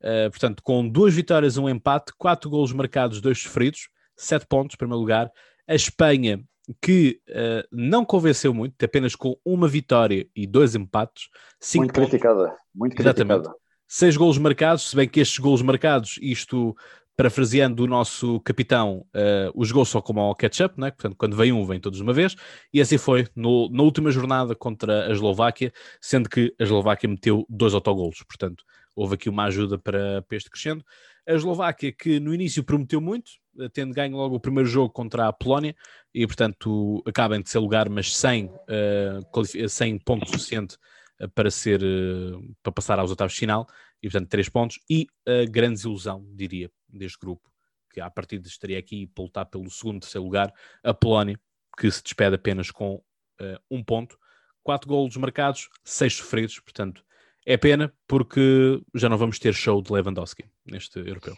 [0.00, 4.78] Uh, portanto, com duas vitórias, um empate, quatro golos marcados, dois sofridos, 7 pontos, em
[4.78, 5.32] primeiro lugar.
[5.66, 6.44] A Espanha,
[6.80, 11.28] que uh, não convenceu muito, apenas com uma vitória e dois empates.
[11.74, 12.10] Muito pontos.
[12.10, 13.32] criticada, muito criticada.
[13.32, 13.62] Exatamente
[13.94, 16.74] seis golos marcados, se bem que estes golos marcados, isto
[17.14, 20.90] parafraseando o nosso capitão, uh, os gols só como ao catch-up, né?
[20.90, 22.34] portanto, quando vem um, vem todos de uma vez,
[22.72, 27.44] e assim foi no, na última jornada contra a Eslováquia, sendo que a Eslováquia meteu
[27.50, 28.64] dois autogolos, portanto,
[28.96, 30.82] houve aqui uma ajuda para, para este crescendo.
[31.26, 33.30] A Eslováquia, que no início prometeu muito,
[33.60, 35.74] eh, tendo ganho logo o primeiro jogo contra a Polónia,
[36.12, 40.76] e portanto acaba em terceiro lugar, mas sem, uh, sem ponto suficiente
[41.34, 41.80] para ser
[42.62, 43.66] para passar aos oitavos de final
[44.02, 44.80] e portanto três pontos.
[44.90, 47.50] E a grande desilusão diria deste grupo
[47.92, 51.38] que a partir de estaria aqui para lutar pelo segundo terceiro lugar a Polónia
[51.78, 54.18] que se despede apenas com uh, um ponto.
[54.62, 57.04] Quatro golos marcados seis sofridos portanto
[57.46, 61.36] é pena porque já não vamos ter show de Lewandowski neste europeu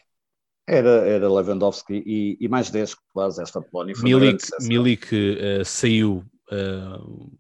[0.66, 3.94] era, era Lewandowski e, e mais 10 quase esta Polónia.
[4.02, 7.36] Milik, Milik uh, saiu uh,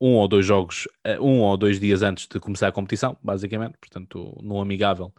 [0.00, 3.78] um ou dois jogos, eh, um ou dois dias antes de começar a competição, basicamente,
[3.78, 5.12] portanto, no amigável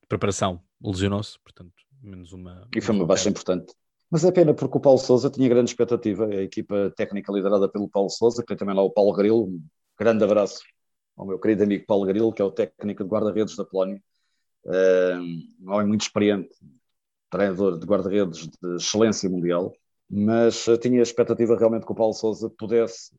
[0.00, 2.66] de preparação, lesionou-se, portanto, menos uma.
[2.74, 3.74] E foi uma baixa importante.
[4.10, 7.88] Mas é pena porque o Paulo Souza tinha grande expectativa, a equipa técnica liderada pelo
[7.88, 9.62] Paulo Souza, que tem também lá o Paulo Grilo, um
[9.98, 10.62] grande abraço
[11.16, 14.02] ao meu querido amigo Paulo Grilo, que é o técnico de guarda-redes da Polónia,
[15.60, 16.54] um homem muito experiente,
[17.30, 19.72] treinador de guarda-redes de excelência mundial,
[20.08, 23.14] mas eh, tinha a expectativa realmente que o Paulo Souza pudesse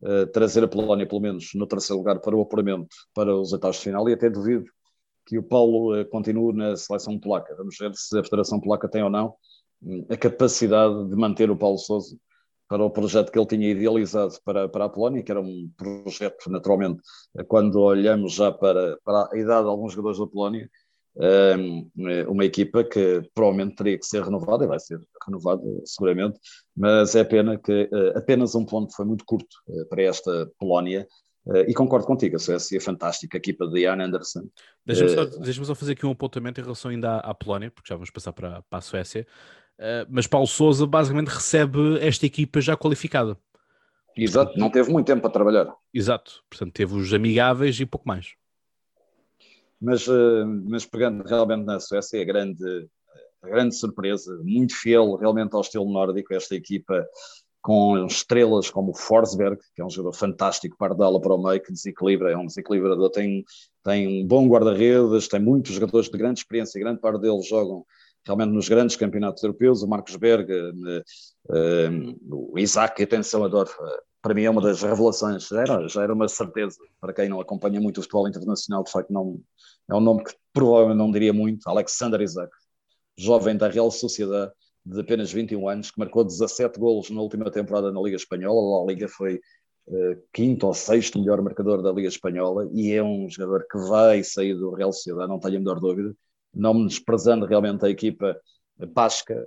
[0.00, 3.76] uh, trazer a Polónia, pelo menos, no terceiro lugar para o apuramento para os oitavos
[3.76, 4.64] de final e até duvido
[5.26, 7.54] que o Paulo uh, continue na seleção polaca.
[7.54, 9.34] Vamos ver se a Federação Polaca tem ou não
[9.82, 12.16] um, a capacidade de manter o Paulo Sousa
[12.68, 16.50] para o projeto que ele tinha idealizado para, para a Polónia, que era um projeto,
[16.50, 17.00] naturalmente,
[17.46, 20.68] quando olhamos já para, para a idade de alguns jogadores da Polónia,
[22.28, 26.38] uma equipa que provavelmente teria que ser renovada, e vai ser renovada seguramente,
[26.76, 31.08] mas é pena que eh, apenas um ponto foi muito curto eh, para esta Polónia,
[31.54, 34.48] eh, e concordo contigo, a Suécia é fantástica, a equipa de Jan Anderson.
[34.86, 37.88] Deixa-me só, deixa só, fazer aqui um apontamento em relação ainda à, à Polónia, porque
[37.88, 39.26] já vamos passar para, para a Suécia,
[40.08, 43.36] mas Paulo Souza basicamente recebe esta equipa já qualificada.
[44.16, 45.72] Exato, não teve muito tempo para trabalhar.
[45.94, 48.34] Exato, portanto teve os amigáveis e pouco mais.
[49.80, 52.88] mas, uh, mas pegando realmente na Suécia, a grande,
[53.42, 57.06] a grande surpresa, muito fiel realmente ao estilo nórdico, esta equipa
[57.60, 61.72] com estrelas como o Forsberg, que é um jogador fantástico, pardala para o meio, que
[61.72, 63.44] desequilibra, é um desequilibrador, tem,
[63.84, 67.84] tem um bom guarda-redes, tem muitos jogadores de grande experiência, grande parte deles jogam
[68.24, 71.02] realmente nos grandes campeonatos europeus, o Marcos Berg, uh,
[71.50, 76.02] uh, o Isaac, atenção, adoro, uh, para mim é uma das revelações, já era, já
[76.02, 79.40] era uma certeza, para quem não acompanha muito o futebol internacional, de facto não,
[79.90, 82.50] é um nome que provavelmente não diria muito, Alexander Isaac,
[83.16, 84.52] jovem da Real Sociedade,
[84.84, 88.86] de apenas 21 anos, que marcou 17 golos na última temporada na Liga Espanhola, a
[88.86, 89.40] Liga foi
[89.86, 94.22] uh, quinto ou sexto melhor marcador da Liga Espanhola, e é um jogador que vai
[94.24, 96.14] sair do Real Sociedade, não tenho a menor dúvida,
[96.54, 98.38] não desprezando realmente a equipa
[98.94, 99.46] basca,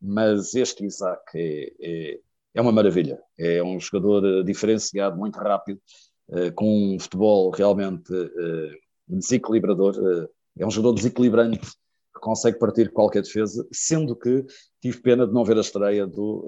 [0.00, 2.20] mas este Isaac é, é,
[2.54, 3.20] é uma maravilha.
[3.38, 5.80] É um jogador eh, diferenciado, muito rápido,
[6.28, 8.70] uh, com um futebol realmente uh,
[9.08, 10.28] desequilibrador.
[10.58, 14.44] É um jogador desequilibrante que consegue partir qualquer defesa, sendo que
[14.80, 16.46] tive pena de não ver a estreia do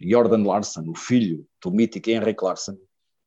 [0.00, 2.76] Jordan Larsen, o filho do mítico Henrik Larsen,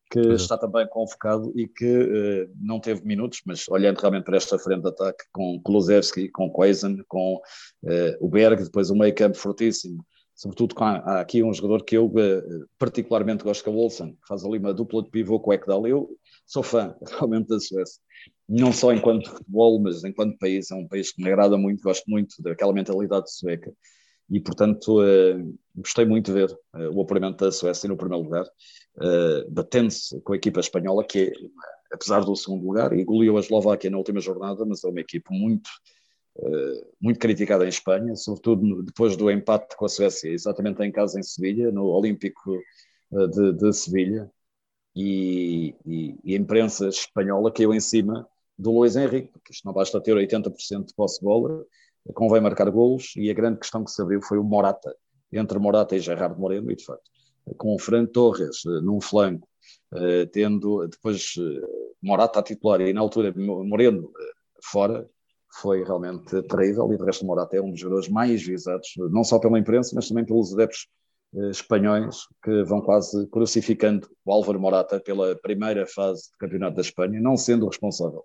[0.09, 0.33] que uhum.
[0.33, 4.83] está também convocado e que uh, não teve minutos, mas olhando realmente para esta frente
[4.83, 10.05] de ataque, com Kulusevski, com Quaisen, com uh, o Berg, depois o meio campo fortíssimo,
[10.35, 14.11] sobretudo com, há aqui um jogador que eu uh, particularmente gosto, que é o Olsen,
[14.13, 15.87] que faz ali uma dupla de pivô com o Ekdal.
[15.87, 16.09] Eu
[16.45, 18.01] sou fã realmente da Suécia,
[18.47, 22.03] não só enquanto futebol, mas enquanto país, é um país que me agrada muito, gosto
[22.07, 23.73] muito daquela mentalidade sueca
[24.29, 25.01] e, portanto,
[25.75, 26.59] gostei muito de ver
[26.91, 28.45] o apuramento da Suécia no primeiro lugar,
[28.97, 31.31] uh, batendo-se com a equipa espanhola, que é,
[31.91, 35.27] apesar do segundo lugar, e goleou a Eslováquia na última jornada, mas é uma equipe
[35.31, 35.69] muito,
[36.99, 41.23] muito criticada em Espanha, sobretudo depois do empate com a Suécia, exatamente em casa em
[41.23, 42.59] Sevilha, no Olímpico
[43.09, 44.29] de, de Sevilha,
[44.95, 48.27] e, e, e, a imprensa espanhola caiu em cima
[48.57, 51.65] do Luís Henrique, porque isto não basta ter 80% de posse de bola,
[52.13, 54.95] convém marcar golos e a grande questão que se abriu foi o Morata,
[55.31, 57.11] entre Morata e Gerardo Moreno, e de facto,
[57.57, 59.47] com o Fran Torres eh, num flanco,
[59.93, 61.67] eh, tendo depois eh,
[62.01, 64.11] Morata a titular e na altura Moreno
[64.63, 65.07] fora,
[65.61, 66.91] foi realmente terrível.
[66.91, 70.07] E de resto Morata é um dos jogadores mais visados, não só pela imprensa, mas
[70.07, 70.87] também pelos adeptos
[71.49, 77.19] espanhóis que vão quase crucificando o Álvaro Morata pela primeira fase do Campeonato da Espanha,
[77.19, 78.23] não sendo responsável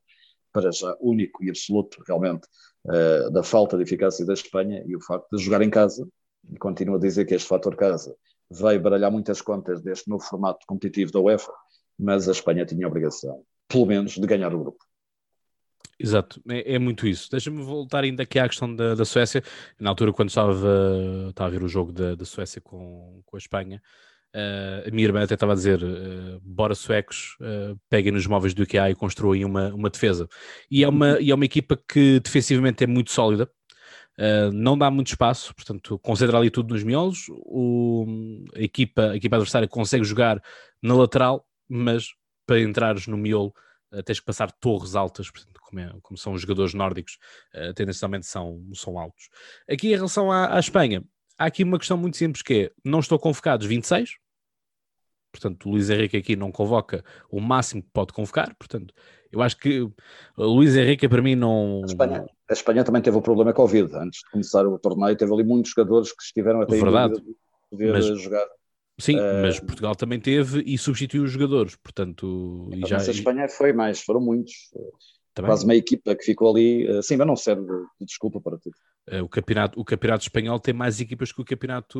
[0.52, 2.46] para já único e absoluto realmente
[3.32, 6.06] da falta de eficácia da Espanha e o facto de jogar em casa,
[6.52, 8.14] e continuo a dizer que este fator casa
[8.50, 11.52] veio baralhar muitas contas deste novo formato competitivo da UEFA,
[11.98, 14.84] mas a Espanha tinha a obrigação, pelo menos, de ganhar o grupo.
[15.98, 17.30] Exato, é, é muito isso.
[17.30, 19.42] Deixa-me voltar ainda aqui à questão da, da Suécia.
[19.78, 20.54] Na altura, quando estava,
[21.28, 23.82] estava a ver o jogo da, da Suécia com, com a Espanha,
[24.32, 28.54] Uh, a minha irmã até estava a dizer: uh, bora suecos, uh, peguem nos móveis
[28.54, 30.28] do IKEA e construam uma, uma defesa.
[30.70, 33.50] E é uma, e é uma equipa que defensivamente é muito sólida,
[34.20, 37.26] uh, não dá muito espaço, portanto, concentra ali tudo nos miolos.
[37.30, 38.06] O,
[38.54, 40.42] a, equipa, a equipa adversária consegue jogar
[40.82, 42.14] na lateral, mas
[42.46, 43.54] para entrares no miolo
[44.04, 47.18] tens que passar torres altas, portanto, como, é, como são os jogadores nórdicos,
[47.74, 49.28] tendencialmente são, são altos.
[49.68, 51.04] Aqui em relação à, à Espanha
[51.40, 54.18] há aqui uma questão muito simples que é, não estou convocados 26,
[55.32, 58.92] portanto o Luís Henrique aqui não convoca o máximo que pode convocar, portanto
[59.32, 59.92] eu acho que o
[60.36, 61.82] Luís Henrique para mim não...
[61.82, 65.32] A Espanha, a Espanha também teve o problema Covid, antes de começar o torneio teve
[65.32, 67.14] ali muitos jogadores que estiveram até Verdade.
[67.14, 67.36] de
[67.70, 68.20] poder mas...
[68.20, 68.46] jogar.
[68.98, 72.68] Sim, uh, mas Portugal também teve e substituiu os jogadores, portanto...
[72.72, 72.96] E já...
[72.96, 74.52] Mas a Espanha foi mais, foram muitos.
[75.32, 75.48] Também.
[75.48, 77.64] Quase uma equipa que ficou ali, eh, sim, mas não serve
[78.00, 78.74] de desculpa para tudo.
[79.06, 81.98] Eh, o campeonato, o campeonato espanhol tem mais equipas que o campeonato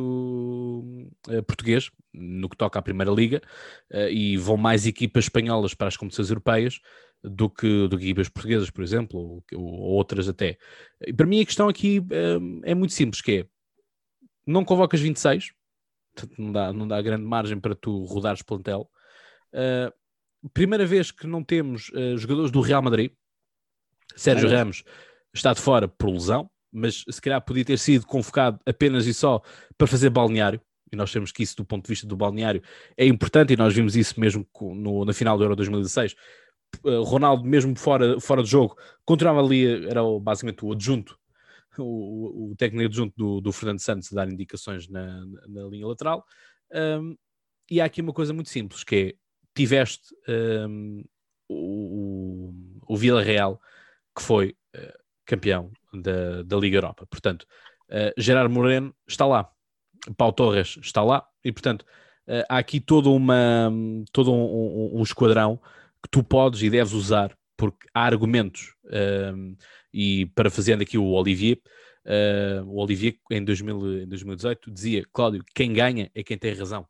[1.27, 3.41] uh, português, no que toca à Primeira Liga,
[3.91, 6.79] uh, e vão mais equipas espanholas para as competições europeias
[7.23, 10.57] do que, do que equipas portuguesas, por exemplo, ou, ou outras até.
[11.05, 13.45] E para mim a questão aqui uh, é muito simples, que é,
[14.45, 15.51] não convocas 26,
[16.37, 18.89] não dá, não dá grande margem para tu rodares plantel.
[20.53, 23.11] primeira vez que não temos jogadores do Real Madrid,
[24.15, 24.55] Sérgio é.
[24.57, 24.83] Ramos
[25.33, 29.41] está de fora por lesão, mas se calhar podia ter sido convocado apenas e só
[29.77, 30.61] para fazer balneário.
[30.91, 32.61] E nós temos que isso, do ponto de vista do balneário,
[32.97, 36.15] é importante, e nós vimos isso mesmo no, na final do Euro 2016.
[36.85, 41.17] Eh, Ronaldo, mesmo fora, fora de jogo, continuava ali, era basicamente o adjunto,
[41.77, 46.25] o, o técnico adjunto do, do Fernando Santos a dar indicações na, na, linha lateral.
[46.73, 47.15] Um,
[47.69, 49.13] e há aqui uma coisa muito simples, que é,
[49.55, 50.13] tiveste
[50.67, 51.03] um,
[51.47, 52.51] o,
[52.89, 53.61] o, o Vila Real
[54.15, 55.00] que foi uh,
[55.31, 57.05] campeão da, da Liga Europa.
[57.09, 57.45] Portanto,
[57.89, 59.49] uh, Gerard Moreno está lá,
[60.17, 61.83] Pau Torres está lá, e portanto
[62.27, 63.71] uh, há aqui todo, uma,
[64.11, 65.57] todo um, um, um, esquadrão
[66.03, 69.55] que tu podes e deves usar porque há argumentos, uh,
[69.93, 71.59] e parafraseando aqui o Olivier,
[72.05, 76.85] uh, o Olivier em, 2000, em 2018 dizia, Cláudio, quem ganha é quem tem razão.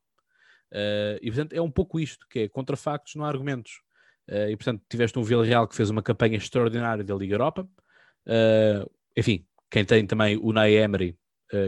[0.72, 3.82] Uh, e portanto é um pouco isto, que é contra factos não há argumentos.
[4.30, 7.68] Uh, e portanto tiveste um Villarreal que fez uma campanha extraordinária da Liga Europa.
[8.26, 11.18] Uh, enfim, quem tem também o Nay Emery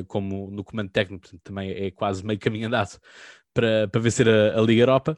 [0.07, 2.97] como no comando técnico, portanto, também é quase meio caminho andado
[3.53, 5.17] para, para vencer a, a Liga Europa.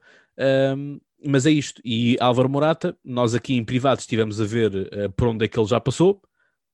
[0.75, 1.81] Um, mas é isto.
[1.83, 5.57] E Álvaro Morata, nós aqui em privado estivemos a ver uh, por onde é que
[5.57, 6.21] ele já passou.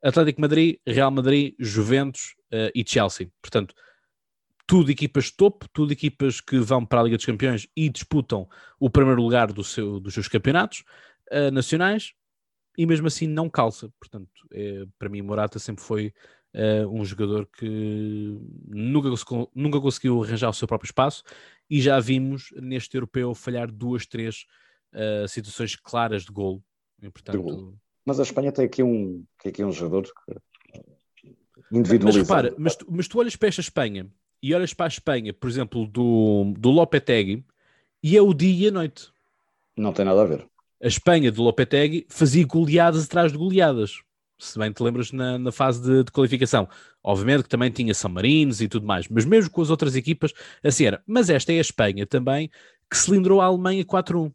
[0.03, 3.29] Atlético Madrid, Real Madrid, Juventus uh, e Chelsea.
[3.41, 3.73] Portanto,
[4.67, 8.47] tudo equipas topo, tudo equipas que vão para a Liga dos Campeões e disputam
[8.79, 10.83] o primeiro lugar do seu, dos seus campeonatos
[11.31, 12.13] uh, nacionais
[12.77, 13.91] e mesmo assim não calça.
[13.99, 16.13] Portanto, é, para mim, Morata sempre foi
[16.53, 19.09] uh, um jogador que nunca,
[19.53, 21.23] nunca conseguiu arranjar o seu próprio espaço
[21.69, 24.45] e já vimos neste europeu falhar duas, três
[24.93, 26.63] uh, situações claras de gol.
[27.13, 27.77] Portanto...
[28.05, 30.09] Mas a Espanha tem aqui um, tem aqui um jogador
[31.71, 32.03] individualizado.
[32.03, 34.09] Mas repara, mas tu, mas tu olhas para esta Espanha
[34.41, 37.45] e olhas para a Espanha, por exemplo, do, do Lopetegui,
[38.03, 39.11] e é o dia e a noite.
[39.77, 40.47] Não tem nada a ver.
[40.81, 44.01] A Espanha do Lopetegui fazia goleadas atrás de goleadas,
[44.39, 46.67] se bem te lembras na, na fase de, de, qualificação.
[47.03, 50.33] Obviamente que também tinha São Marinos e tudo mais, mas mesmo com as outras equipas,
[50.63, 51.03] assim era.
[51.05, 52.49] Mas esta é a Espanha também,
[52.89, 54.33] que cilindrou a Alemanha 4-1.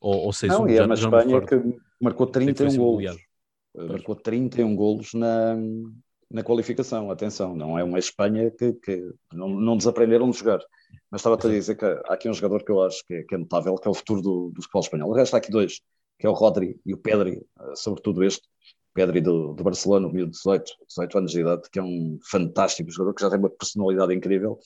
[0.00, 0.48] Ou, ou 6-1.
[0.48, 1.62] Não, e é uma Espanha que
[2.00, 3.16] marcou 31 golos.
[3.76, 5.54] Marcou 31 golos na,
[6.30, 10.60] na qualificação, atenção, não é uma Espanha que, que não, não desaprenderam de jogar.
[11.10, 13.34] Mas estava-te a dizer que há aqui um jogador que eu acho que é, que
[13.34, 15.10] é notável, que é o futuro do, do futebol espanhol.
[15.10, 15.80] O resto há aqui dois,
[16.18, 18.46] que é o Rodri e o Pedri, eh, sobretudo este,
[18.94, 23.14] Pedri do, do Barcelona, de 18, 18 anos de idade, que é um fantástico jogador,
[23.14, 24.58] que já tem uma personalidade incrível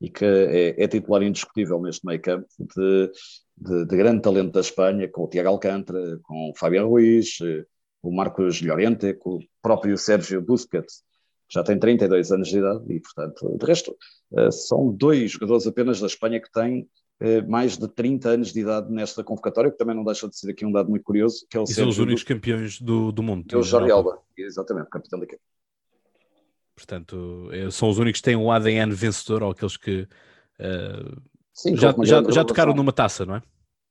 [0.00, 3.10] e que é, é titular indiscutível neste meio campo de,
[3.56, 7.64] de, de, grande talento da Espanha, com o Tiago Alcântara, com o Fabián Ruiz, eh,
[8.02, 11.02] o Marcos Llorente, com o próprio Sérgio Busquets,
[11.50, 13.96] já tem 32 anos de idade e, portanto, de resto,
[14.36, 16.88] eh, são dois jogadores apenas da Espanha que têm
[17.20, 20.50] eh, mais de 30 anos de idade nesta convocatória, que também não deixa de ser
[20.50, 23.22] aqui um dado muito curioso, que é o e são os únicos campeões do, do
[23.22, 23.46] mundo.
[23.50, 25.42] É o Jorge Alba, exatamente, capitão da equipe.
[26.76, 30.02] Portanto, eh, são os únicos que têm um ADN vencedor, ou aqueles que
[30.60, 31.20] uh,
[31.52, 33.42] Sim, já, já, já tocaram numa taça, não é?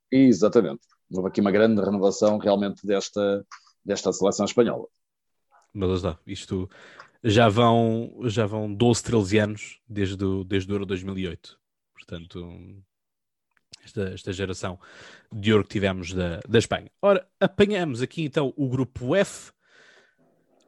[0.10, 0.80] Exatamente.
[1.12, 3.46] Houve aqui uma grande renovação realmente desta,
[3.84, 4.88] desta seleção espanhola.
[5.74, 6.70] Mas está, isto
[7.24, 11.58] já vão, já vão 12, 13 anos desde o, desde o Euro 2008.
[11.94, 12.84] Portanto,
[13.84, 14.80] esta, esta geração
[15.32, 16.92] de ouro que tivemos da, da Espanha.
[17.02, 19.52] Ora, apanhamos aqui então o grupo F,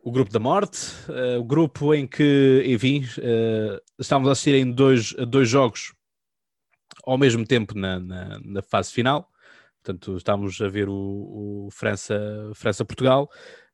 [0.03, 4.71] o grupo da morte, uh, o grupo em que, enfim, uh, estávamos a assistir em
[4.71, 5.93] dois, dois jogos
[7.03, 9.29] ao mesmo tempo na, na, na fase final.
[9.81, 12.53] Portanto, estávamos a ver o, o França-Portugal.
[12.55, 13.29] França, Portugal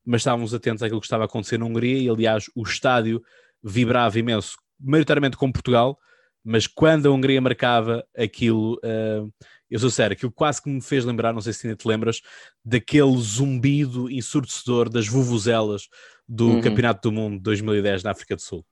[0.05, 3.23] mas estávamos atentos àquilo que estava a acontecer na Hungria e, aliás, o estádio
[3.63, 5.97] vibrava imenso, maioritariamente com Portugal,
[6.43, 9.33] mas quando a Hungria marcava aquilo, uh,
[9.67, 12.21] eu sou sério, aquilo quase que me fez lembrar, não sei se ainda te lembras,
[12.63, 15.89] daquele zumbido ensurdecedor das vuvuzelas
[16.27, 16.61] do uhum.
[16.61, 18.63] Campeonato do Mundo 2010 na África do Sul.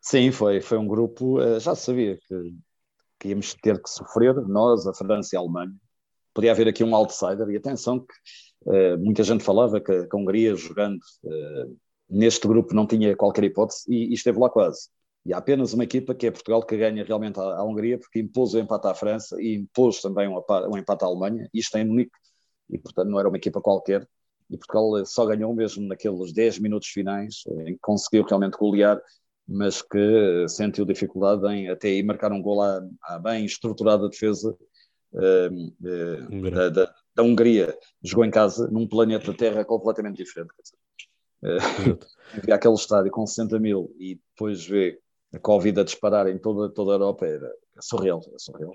[0.00, 2.54] Sim, foi, foi um grupo, uh, já sabia que,
[3.18, 5.74] que íamos ter que sofrer, nós, a França e a Alemanha.
[6.32, 8.14] Podia haver aqui um outsider, e atenção que
[8.98, 11.76] muita gente falava que, que a Hungria, jogando uh,
[12.08, 14.88] neste grupo, não tinha qualquer hipótese e, e, esteve lá quase.
[15.24, 18.20] E há apenas uma equipa, que é Portugal, que ganha realmente a, a Hungria, porque
[18.20, 21.84] impôs o empate à França e impôs também um, um empate à Alemanha, isto em
[21.84, 22.12] Munique,
[22.70, 24.06] e portanto não era uma equipa qualquer.
[24.50, 29.00] E Portugal eh, só ganhou mesmo naqueles 10 minutos finais, em que conseguiu realmente golear,
[29.46, 34.56] mas que sentiu dificuldade em até aí marcar um gol à, à bem estruturada defesa
[35.12, 40.52] uh, uh, da, da, da Hungria jogou em casa num planeta Terra completamente diferente.
[42.42, 45.00] Ver aquele estádio com 60 mil e depois ver
[45.34, 48.72] a Covid a disparar em toda, toda a Europa era, era surreal, era surreal.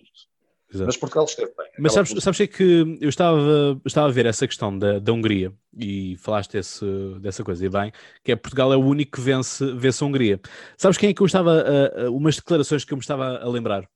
[0.69, 0.86] Exato.
[0.86, 1.67] Mas Portugal esteve bem.
[1.80, 5.54] Mas sabes, sabes é que eu estava, estava a ver essa questão da, da Hungria
[5.78, 6.86] e falaste desse,
[7.21, 10.41] dessa coisa, e bem, que é Portugal é o único que vence, vence a Hungria.
[10.78, 13.90] Sabes quem é que eu estava, uh, umas declarações que eu me estava a lembrar?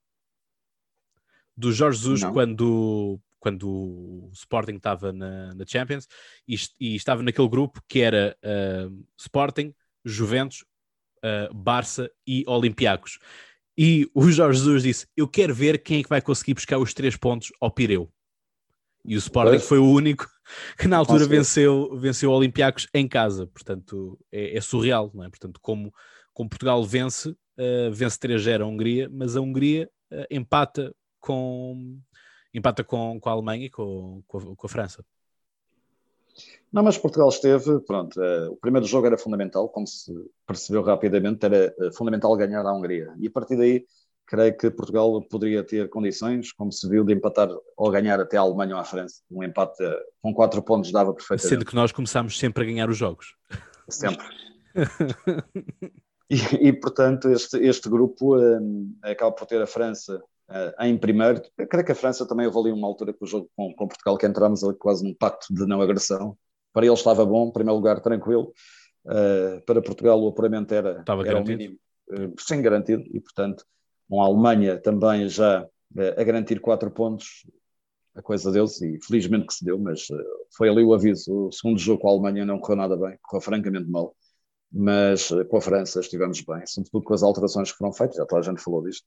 [1.58, 2.32] Do Jorge Jesus, Não.
[2.32, 6.08] quando quando o Sporting estava na, na Champions
[6.48, 9.74] e, e, estava naquele grupo que era uh, Sporting,
[10.06, 10.64] Juventus,
[11.26, 13.18] uh, Barça e Olympiacos.
[13.76, 16.94] E o Jorge Jesus disse: Eu quero ver quem é que vai conseguir buscar os
[16.94, 18.10] três pontos ao Pireu.
[19.04, 20.30] E o Sporting foi o único
[20.78, 23.48] que na altura venceu, venceu o Olympiacos em casa.
[23.48, 25.30] Portanto, é, é, surreal, não é?
[25.30, 25.92] Portanto, como,
[26.32, 32.00] como Portugal vence, uh, vence 3-0 a Hungria, mas a Hungria uh, empata com,
[32.54, 35.04] empata com, com a Alemanha e com, com, a, com a França.
[36.72, 40.14] Não, mas Portugal esteve, pronto, uh, o primeiro jogo era fundamental, como se
[40.48, 43.14] percebeu rapidamente, era uh, fundamental ganhar a Hungria.
[43.20, 43.86] E a partir daí,
[44.26, 48.42] creio que Portugal poderia ter condições, como se viu, de empatar ou ganhar até a
[48.42, 49.22] Alemanha ou a França.
[49.30, 51.50] Um empate uh, com quatro pontos dava perfeitamente.
[51.50, 53.36] Sendo que nós começámos sempre a ganhar os jogos.
[53.90, 54.26] Sempre.
[56.30, 58.38] e, e, portanto, este, este grupo
[59.02, 61.42] acaba por ter a França uh, em primeiro.
[61.58, 63.88] Eu creio que a França também houve ali uma altura com o jogo com, com
[63.88, 66.38] Portugal que entramos ali quase num pacto de não agressão.
[66.74, 68.54] Para ele estava bom, em primeiro lugar, tranquilo.
[69.06, 71.58] Uh, para Portugal o apuramento era, estava era garantido.
[71.58, 71.80] mínimo,
[72.12, 73.66] uh, sem garantido, e portanto,
[74.08, 75.68] com a Alemanha também já
[76.18, 77.46] a garantir quatro pontos,
[78.16, 80.08] a coisa deu-se, e felizmente que se deu, mas
[80.56, 81.48] foi ali o aviso.
[81.48, 84.16] O segundo jogo com a Alemanha não correu nada bem, correu francamente mal,
[84.72, 88.42] mas com a França estivemos bem, sobretudo com as alterações que foram feitas, já toda
[88.42, 89.06] a gente falou disto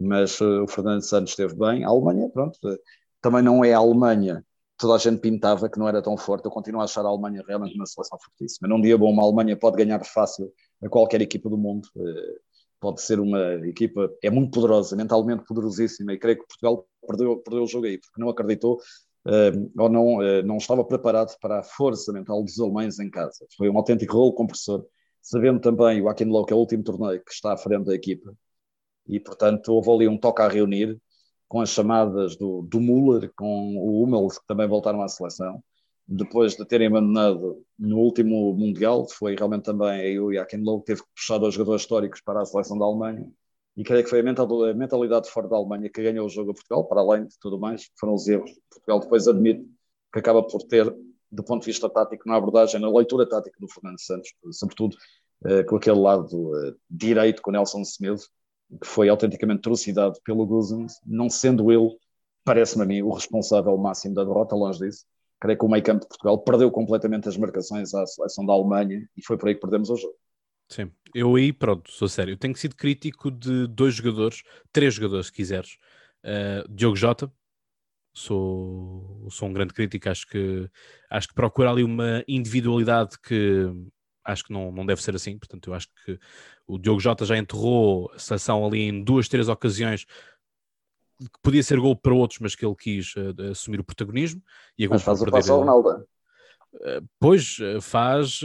[0.00, 1.84] mas uh, o Fernando Santos esteve bem.
[1.84, 2.78] A Alemanha, pronto, uh,
[3.20, 4.44] também não é a Alemanha.
[4.78, 6.44] Toda a gente pintava que não era tão forte.
[6.44, 8.68] Eu continuo a achar a Alemanha realmente uma seleção fortíssima.
[8.68, 11.86] Num dia bom, uma Alemanha pode ganhar fácil a qualquer equipa do mundo.
[11.96, 12.40] Uh,
[12.80, 16.12] pode ser uma equipa, é muito poderosa, mentalmente poderosíssima.
[16.12, 18.80] E creio que Portugal perdeu, perdeu o jogo aí, porque não acreditou
[19.78, 23.46] ou não, não estava preparado para a força mental dos alemães em casa.
[23.56, 24.84] Foi um autêntico rolo compressor
[25.22, 27.94] sabendo também o Akin Low, que é o último torneio que está à frente da
[27.94, 28.34] equipa,
[29.06, 30.98] e portanto houve ali um toque a reunir
[31.48, 35.62] com as chamadas do, do Müller, com o Hummels, que também voltaram à seleção,
[36.08, 40.80] depois de terem abandonado no último Mundial, foi realmente também eu e a Ken Lowe
[40.80, 43.30] que teve que puxar dois jogadores históricos para a seleção da Alemanha,
[43.76, 46.84] e creio que foi a mentalidade fora da Alemanha que ganhou o jogo a Portugal,
[46.86, 48.50] para além de tudo mais, foram os erros.
[48.70, 49.66] Portugal depois admite
[50.12, 50.94] que acaba por ter,
[51.30, 54.96] do ponto de vista tático, na abordagem, na leitura tática do Fernando Santos, sobretudo
[55.46, 58.20] eh, com aquele lado eh, direito com o Nelson Semedo,
[58.80, 61.96] que foi autenticamente trucidado pelo Guzens, não sendo ele,
[62.44, 65.04] parece-me a mim, o responsável máximo da derrota, longe disso.
[65.40, 69.08] Creio que o meio campo de Portugal perdeu completamente as marcações à seleção da Alemanha
[69.16, 70.14] e foi por aí que perdemos o jogo.
[70.68, 72.36] Sim, eu aí, pronto, sou sério.
[72.36, 74.42] Tenho sido crítico de dois jogadores,
[74.72, 75.76] três jogadores, se quiseres.
[76.24, 77.30] Uh, Diogo Jota,
[78.14, 80.70] sou, sou um grande crítico, acho que,
[81.10, 83.70] acho que procura ali uma individualidade que
[84.24, 85.38] acho que não, não deve ser assim.
[85.38, 86.18] Portanto, eu acho que
[86.66, 90.06] o Diogo Jota já enterrou a seleção ali em duas, três ocasiões
[91.18, 94.42] que podia ser gol para outros, mas que ele quis uh, assumir o protagonismo.
[94.78, 96.06] E mas faz o passo ao Ronaldo.
[96.74, 98.40] Uh, pois, uh, faz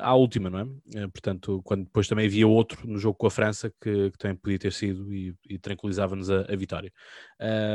[0.00, 1.08] à última, não é?
[1.08, 4.58] portanto, quando depois também havia outro no jogo com a França que, que também podia
[4.58, 6.92] ter sido e, e tranquilizava-nos a, a, vitória.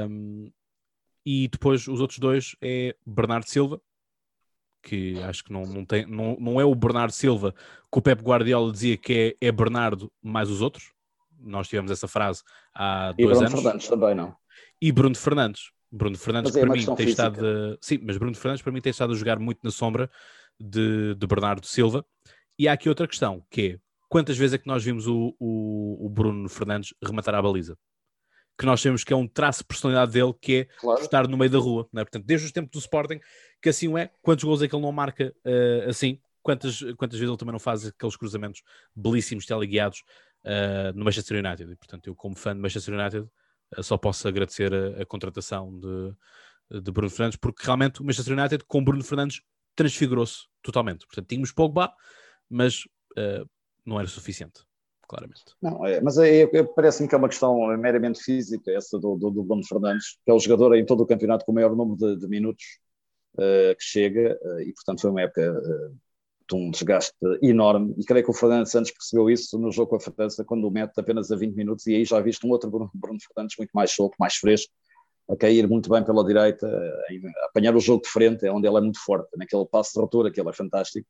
[0.10, 0.51] Um,
[1.26, 3.82] e depois os outros dois é Bernardo Silva,
[4.84, 7.54] que acho que não, não, tem, não, não é o Bernardo Silva
[7.92, 10.92] que o Pep Guardiola dizia que é, é Bernardo mais os outros.
[11.40, 12.44] Nós tivemos essa frase
[12.76, 13.62] há e dois Bruno anos.
[13.62, 14.36] Fernandes também, não?
[14.82, 15.72] E Bruno Fernandes.
[15.92, 17.12] Bruno Fernandes mas é para é mim tem física.
[17.12, 17.78] estado.
[17.82, 20.10] Sim, mas Bruno Fernandes para mim tem estado a jogar muito na sombra
[20.60, 22.06] de, de Bernardo Silva.
[22.60, 23.80] E há aqui outra questão, que é
[24.10, 27.78] quantas vezes é que nós vimos o, o, o Bruno Fernandes rematar a baliza?
[28.58, 31.02] que nós temos que é um traço de personalidade dele, que é claro.
[31.02, 31.88] estar no meio da rua.
[31.92, 32.04] Né?
[32.04, 33.20] Portanto, desde os tempos do Sporting,
[33.64, 34.11] que assim é.
[34.22, 36.20] Quantos gols é que ele não marca uh, assim?
[36.41, 38.61] Quantas, quantas vezes ele também não faz aqueles cruzamentos
[38.93, 40.03] belíssimos, teleguiados
[40.43, 41.72] uh, no Manchester United?
[41.72, 43.26] E, portanto, eu, como fã de Manchester United,
[43.78, 48.38] uh, só posso agradecer a, a, contratação de, de Bruno Fernandes, porque realmente o Manchester
[48.38, 49.41] United, com Bruno Fernandes,
[49.78, 51.07] transfigurou-se totalmente.
[51.07, 51.91] Portanto, tínhamos Pogba,
[52.49, 52.84] mas
[53.86, 54.61] não era suficiente
[55.07, 55.43] claramente.
[55.61, 59.30] Não, é, mas é, é, parece-me que é uma questão meramente física, essa do, do,
[59.30, 61.97] do Bruno Fernandes, que é o jogador em todo o campeonato com o maior número
[61.97, 62.64] de, de minutos
[63.36, 65.98] que chega, uh, e portanto foi uma época uh,
[66.50, 69.96] de um desgaste enorme, e creio que o Fernando Santos percebeu isso no jogo com
[69.96, 72.70] a França, quando o mete apenas a 20 minutos, e aí já visto um outro
[72.70, 74.72] Bruno, Bruno Fernandes muito mais solto, mais fresco,
[75.30, 78.78] a cair muito bem pela direita, a apanhar o jogo de frente, é onde ele
[78.78, 81.08] é muito forte, naquele passo de ruptura que ele é fantástico,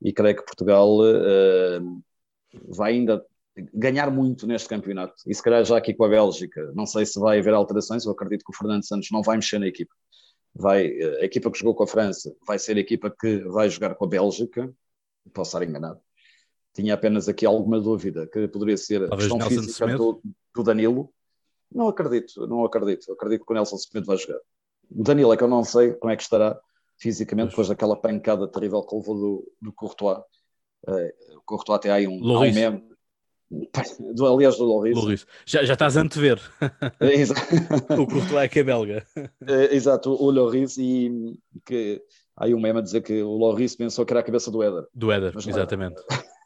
[0.00, 0.96] e creio que Portugal
[2.68, 3.24] vai ainda
[3.74, 5.14] ganhar muito neste campeonato.
[5.26, 8.12] E se calhar já aqui com a Bélgica, não sei se vai haver alterações, eu
[8.12, 9.92] acredito que o Fernando Santos não vai mexer na equipa.
[10.54, 13.94] Vai, a equipa que jogou com a França vai ser a equipa que vai jogar
[13.94, 14.72] com a Bélgica,
[15.32, 16.00] posso estar enganado.
[16.74, 20.20] Tinha apenas aqui alguma dúvida que poderia ser a questão Nelson física do,
[20.54, 21.12] do, Danilo.
[21.72, 23.12] Não acredito, não acredito.
[23.12, 24.38] Acredito que o Nelson Smith vai jogar.
[24.90, 26.58] O Danilo é que eu não sei como é que estará
[26.96, 30.18] fisicamente depois daquela pancada terrível que levou do, do Courtois.
[30.86, 32.87] Uh, o Courtois até aí um, um meme
[33.50, 35.26] do, aliás, do Loris.
[35.46, 36.40] Já, já estás a antever.
[37.00, 37.22] É,
[37.98, 39.06] o Courtois é que é belga.
[39.46, 42.02] É, exato, o Loris e que
[42.36, 44.62] há aí um meme a dizer que o Loris pensou que era a cabeça do
[44.62, 44.86] Éder.
[44.94, 46.02] Do Éder, exatamente.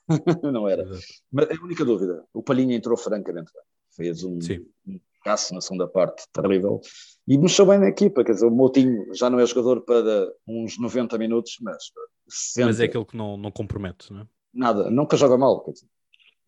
[0.09, 0.53] Era.
[0.53, 0.85] não era.
[1.31, 3.63] Mas a única dúvida, o Palhinha entrou francamente bem.
[3.95, 4.39] Fez um,
[4.87, 6.81] um caço na segunda parte, terrível.
[7.27, 10.79] E mexeu bem na equipa, quer dizer, o Moutinho já não é jogador para uns
[10.79, 11.91] 90 minutos, mas
[12.29, 12.67] sempre.
[12.67, 14.27] Mas é aquele que não, não compromete, não é?
[14.53, 15.65] Nada, nunca joga mal.
[15.71, 15.87] Dizer,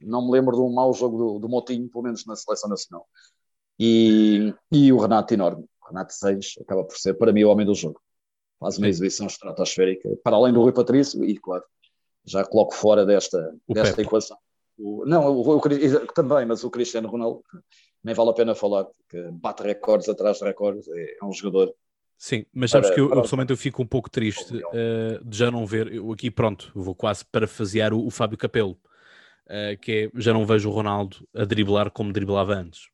[0.05, 3.07] não me lembro de um mau jogo do, do Motinho, pelo menos na seleção nacional.
[3.78, 5.64] E, e o Renato enorme.
[5.82, 8.00] O Renato 6 acaba por ser, para mim, o homem do jogo.
[8.59, 11.64] Faz uma exibição estratosférica, para além do Rui Patrício, e claro,
[12.24, 14.38] já coloco fora desta, desta equação.
[14.78, 15.61] O, não, o, o,
[16.14, 17.42] também, mas o Cristiano Ronaldo,
[18.02, 21.74] nem vale a pena falar, porque bate recordes atrás de recordes, é, é um jogador
[22.16, 25.36] Sim, mas sabes para, que eu, eu, pessoalmente eu fico um pouco triste uh, de
[25.36, 28.78] já não ver, eu aqui pronto, vou quase parafasear o, o Fábio Capelo,
[29.47, 32.88] uh, que é, já não vejo o Ronaldo a driblar como driblava antes.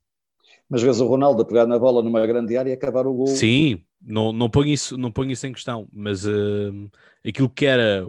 [0.68, 3.26] Mas vês o Ronaldo a pegar na bola numa grande área e acabar o gol.
[3.26, 6.90] Sim, não, não, ponho, isso, não ponho isso em questão, mas uh,
[7.24, 8.06] aquilo que era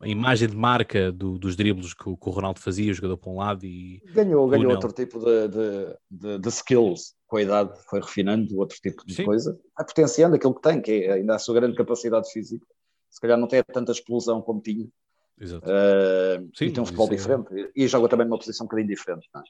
[0.00, 3.16] a imagem de marca do, dos dribles que o, que o, Ronaldo fazia, o jogador
[3.16, 4.02] para um lado e.
[4.12, 8.76] Ganhou, ganhou outro tipo de, de, de, de, skills com a idade, foi refinando outro
[8.80, 9.24] tipo de Sim.
[9.24, 12.66] coisa, vai potenciando aquilo que tem, que é ainda a sua grande capacidade física.
[13.08, 14.88] Se calhar não tem tanta explosão como tinha.
[15.40, 15.66] Exato.
[15.66, 17.48] Uh, sim, e tem um futebol é diferente.
[17.58, 17.70] É...
[17.74, 19.26] E joga também numa posição um bocadinho diferente.
[19.34, 19.40] É?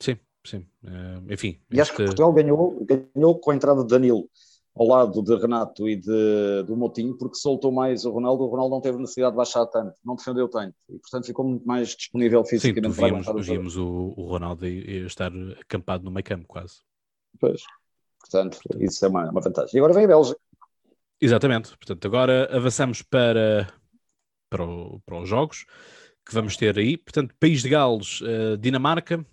[0.00, 0.66] Sim, sim.
[0.82, 1.60] Uh, enfim.
[1.70, 1.80] E este...
[1.82, 4.28] acho que Portugal ganhou, ganhou com a entrada de Danilo
[4.74, 8.74] ao lado de Renato e de, do Motinho, porque soltou mais o Ronaldo, o Ronaldo
[8.74, 12.44] não teve necessidade de baixar tanto, não defendeu tanto, e portanto ficou muito mais disponível
[12.44, 15.30] fisicamente Sim, víamos, para víamos o, o Ronaldo estar
[15.60, 16.80] acampado no meio campo quase.
[17.38, 17.62] Pois,
[18.18, 19.70] portanto, isso é uma, uma vantagem.
[19.74, 20.40] E agora vem a Bélgica.
[21.20, 23.72] Exatamente, portanto agora avançamos para,
[24.54, 25.66] para, o, para os jogos
[26.24, 29.26] que vamos ter aí, portanto País de Gales, uh, Dinamarca,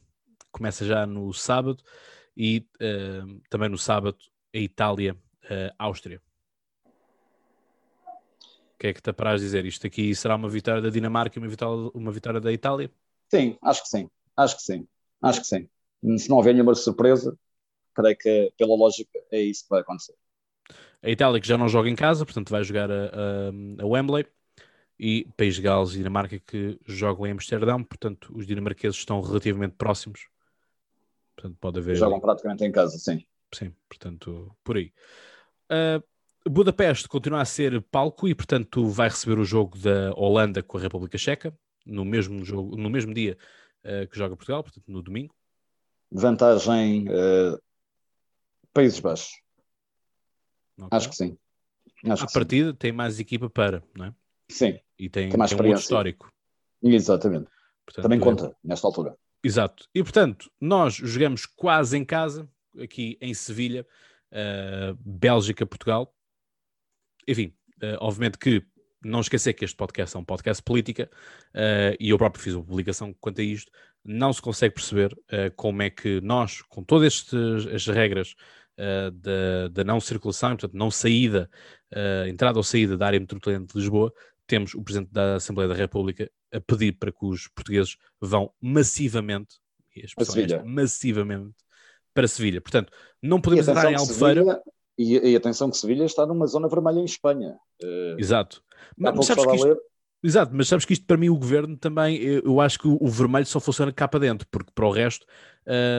[0.51, 1.83] começa já no sábado,
[2.35, 4.17] e uh, também no sábado
[4.53, 5.13] a Itália
[5.43, 6.19] uh, Áustria.
[8.07, 9.63] O que é que te apraz dizer?
[9.63, 12.91] Isto aqui será uma vitória da Dinamarca e uma vitória, uma vitória da Itália?
[13.29, 14.09] Sim, acho que sim.
[14.35, 14.87] Acho que sim.
[15.21, 15.69] Acho que sim.
[16.17, 17.37] Se não houver nenhuma surpresa,
[17.93, 20.15] creio que pela lógica é isso que vai acontecer.
[21.03, 24.25] A Itália que já não joga em casa, portanto vai jogar a, a, a Wembley
[25.03, 29.73] e País de Gales e Dinamarca que jogam em Amsterdão, portanto os dinamarqueses estão relativamente
[29.75, 30.27] próximos.
[31.35, 31.95] Portanto, pode haver.
[31.95, 33.25] Jogam praticamente em casa, sim.
[33.51, 34.93] Sim, portanto, por aí.
[35.71, 36.03] Uh,
[36.47, 40.81] Budapeste continua a ser palco e, portanto, vai receber o jogo da Holanda com a
[40.81, 41.51] República Checa
[41.83, 43.35] no mesmo, jogo, no mesmo dia
[43.83, 45.33] uh, que joga Portugal, portanto, no domingo.
[46.11, 47.59] Vantagem uh,
[48.71, 49.31] Países Baixos.
[50.77, 50.89] Okay.
[50.91, 51.37] Acho que sim.
[52.05, 52.75] Acho a partida sim.
[52.75, 54.13] tem mais equipa para, não é?
[54.51, 54.79] Sim.
[54.99, 56.31] E tem, tem mais tem um histórico.
[56.83, 57.47] Exatamente.
[57.85, 58.55] Portanto, Também conta, é...
[58.63, 59.15] nesta altura.
[59.43, 59.87] Exato.
[59.93, 62.47] E, portanto, nós jogamos quase em casa,
[62.79, 63.85] aqui em Sevilha,
[64.31, 66.13] uh, Bélgica, Portugal.
[67.27, 68.63] Enfim, uh, obviamente que
[69.03, 71.09] não esquecer que este podcast é um podcast política
[71.55, 73.71] uh, e eu próprio fiz uma publicação quanto a isto.
[74.03, 75.15] Não se consegue perceber
[75.55, 77.13] como é que nós, com todas
[77.67, 78.33] estas regras
[78.75, 81.47] da, da, não circulação, portanto, não saída,
[82.27, 84.11] entrada ou saída da área metropolitana de Lisboa,
[84.51, 89.55] temos o Presidente da Assembleia da República a pedir para que os portugueses vão massivamente,
[89.95, 91.55] e as pessoas massivamente,
[92.13, 92.59] para Sevilha.
[92.59, 92.91] Portanto,
[93.21, 94.43] não podemos entrar em Albufeira.
[94.43, 94.61] Sevilha,
[94.97, 97.57] e, e, atenção que Sevilha está numa zona vermelha em Espanha.
[97.81, 98.61] Uh, Exato.
[98.97, 99.77] Mas, mas sabes que isto,
[100.21, 103.07] exato, mas sabes que isto para mim o governo também, eu, eu acho que o,
[103.07, 105.25] vermelho só funciona cá para dentro, porque para o resto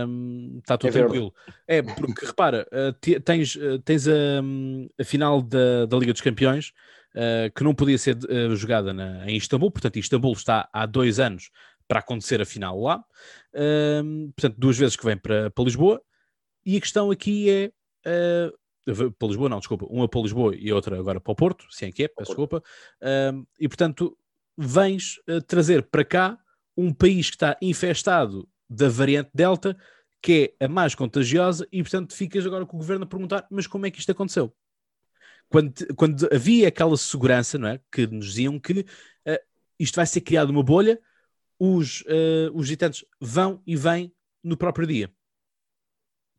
[0.06, 1.34] um, está tudo é tranquilo.
[1.66, 6.74] É, porque repara, uh, tens, tens a, um, a final da, da Liga dos Campeões.
[7.14, 8.16] Uh, que não podia ser
[8.56, 11.50] jogada na, em Istambul, portanto, Istambul está há dois anos
[11.92, 13.04] para acontecer a final lá.
[13.54, 16.02] Uh, portanto, duas vezes que vem para, para Lisboa.
[16.64, 17.72] E a questão aqui é.
[18.08, 19.86] Uh, para Lisboa, não, desculpa.
[19.90, 22.62] Uma para Lisboa e outra agora para o Porto, se é que é, peço desculpa.
[23.00, 24.16] Uh, e portanto,
[24.56, 26.38] vens trazer para cá
[26.76, 29.76] um país que está infestado da variante Delta,
[30.20, 33.66] que é a mais contagiosa, e portanto ficas agora com o governo a perguntar: mas
[33.66, 34.52] como é que isto aconteceu?
[35.48, 37.80] Quando, quando havia aquela segurança, não é?
[37.90, 39.38] Que nos diziam que uh,
[39.78, 40.98] isto vai ser criado uma bolha,
[41.58, 44.12] os, uh, os visitantes vão e vêm
[44.42, 45.12] no próprio dia.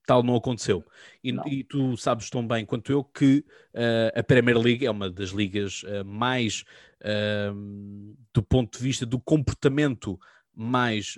[0.06, 0.84] Tal não aconteceu.
[1.24, 5.10] E, e tu sabes tão bem quanto eu que uh, a Premier League é uma
[5.10, 6.66] das ligas mais,
[8.34, 10.20] do ponto de vista do comportamento
[10.54, 11.18] mais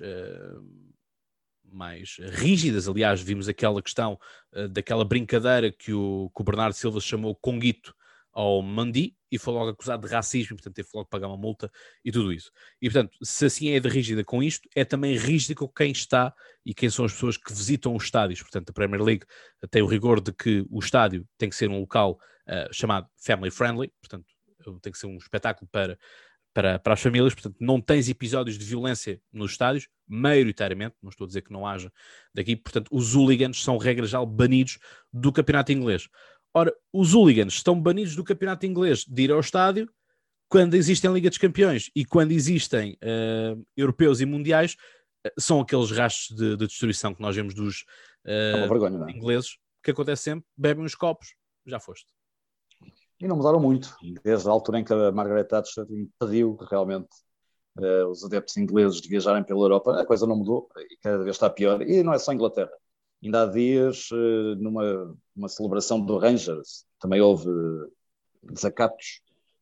[1.75, 2.87] mais rígidas.
[2.87, 4.19] Aliás, vimos aquela questão
[4.53, 7.93] uh, daquela brincadeira que o, que o Bernardo Silva chamou Conguito
[8.31, 11.71] ao Mandi e foi logo acusado de racismo, portanto teve logo que pagar uma multa
[12.03, 12.51] e tudo isso.
[12.81, 16.33] E portanto, se assim é de rígida com isto, é também rígida com quem está
[16.65, 18.41] e quem são as pessoas que visitam os estádios.
[18.41, 19.25] Portanto, a Premier League
[19.71, 23.51] tem o rigor de que o estádio tem que ser um local uh, chamado family
[23.51, 24.25] friendly, portanto
[24.81, 25.97] tem que ser um espetáculo para,
[26.55, 31.25] para, para as famílias, portanto não tens episódios de violência nos estádios, maioritariamente, não estou
[31.25, 31.91] a dizer que não haja
[32.33, 34.79] daqui, portanto os hooligans são regra geral banidos
[35.11, 36.07] do campeonato inglês.
[36.53, 39.91] Ora, os hooligans estão banidos do campeonato inglês de ir ao estádio.
[40.47, 44.77] quando existem Liga dos Campeões e quando existem uh, europeus e mundiais,
[45.27, 47.81] uh, são aqueles rastros de, de, destruição que nós vemos dos
[48.23, 49.11] uh, vergonha, é?
[49.11, 51.35] ingleses, que acontece sempre, bebem os copos,
[51.65, 52.07] já foste.
[53.19, 57.09] E não mudaram muito, desde a altura em que a Margaret Thatcher impediu realmente
[58.09, 61.49] os adeptos ingleses de viajarem pela Europa, a coisa não mudou e cada vez está
[61.49, 61.81] pior.
[61.81, 62.71] E não é só a Inglaterra.
[63.21, 64.07] Ainda há dias,
[64.57, 67.49] numa uma celebração do Rangers, também houve
[68.43, 69.21] desacatos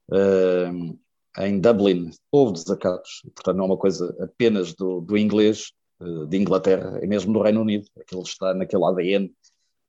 [0.10, 0.98] uh,
[1.40, 2.12] em Dublin.
[2.32, 7.08] Houve desacatos, portanto não é uma coisa apenas do, do inglês, uh, de Inglaterra, é
[7.08, 9.34] mesmo do Reino Unido, aquilo está naquele ADN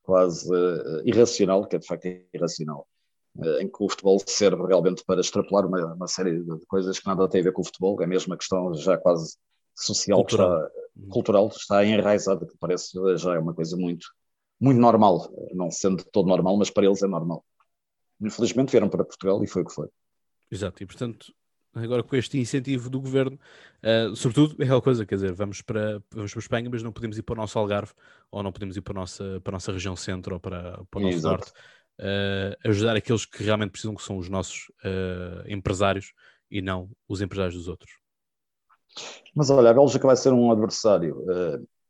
[0.03, 2.87] quase uh, irracional, que é de facto irracional,
[3.61, 7.29] em que o futebol serve realmente para extrapolar uma, uma, série de coisas que nada
[7.29, 9.37] tem a ver com o futebol, é mesmo uma questão já quase
[9.75, 10.71] social, cultural, está,
[11.11, 14.07] cultural, está enraizada, que parece já é uma coisa muito,
[14.61, 17.45] muito normal, não sendo todo normal, mas para eles é normal.
[18.21, 19.89] Infelizmente vieram para Portugal e foi o que foi.
[20.51, 21.35] Exato, e portanto,
[21.75, 23.39] agora com este incentivo do governo,
[23.83, 26.93] uh, sobretudo é aquela coisa, quer dizer, vamos para, vamos para a Espanha, mas não
[26.93, 27.93] podemos ir para o nosso Algarve,
[28.31, 31.01] ou não podemos ir para a nossa, para a nossa região centro ou para, para
[31.01, 31.37] o nosso Exato.
[31.37, 31.53] norte,
[32.01, 36.13] uh, ajudar aqueles que realmente precisam, que são os nossos uh, empresários
[36.51, 37.93] e não os empresários dos outros.
[39.35, 41.25] Mas olha, a Bélgica vai ser um adversário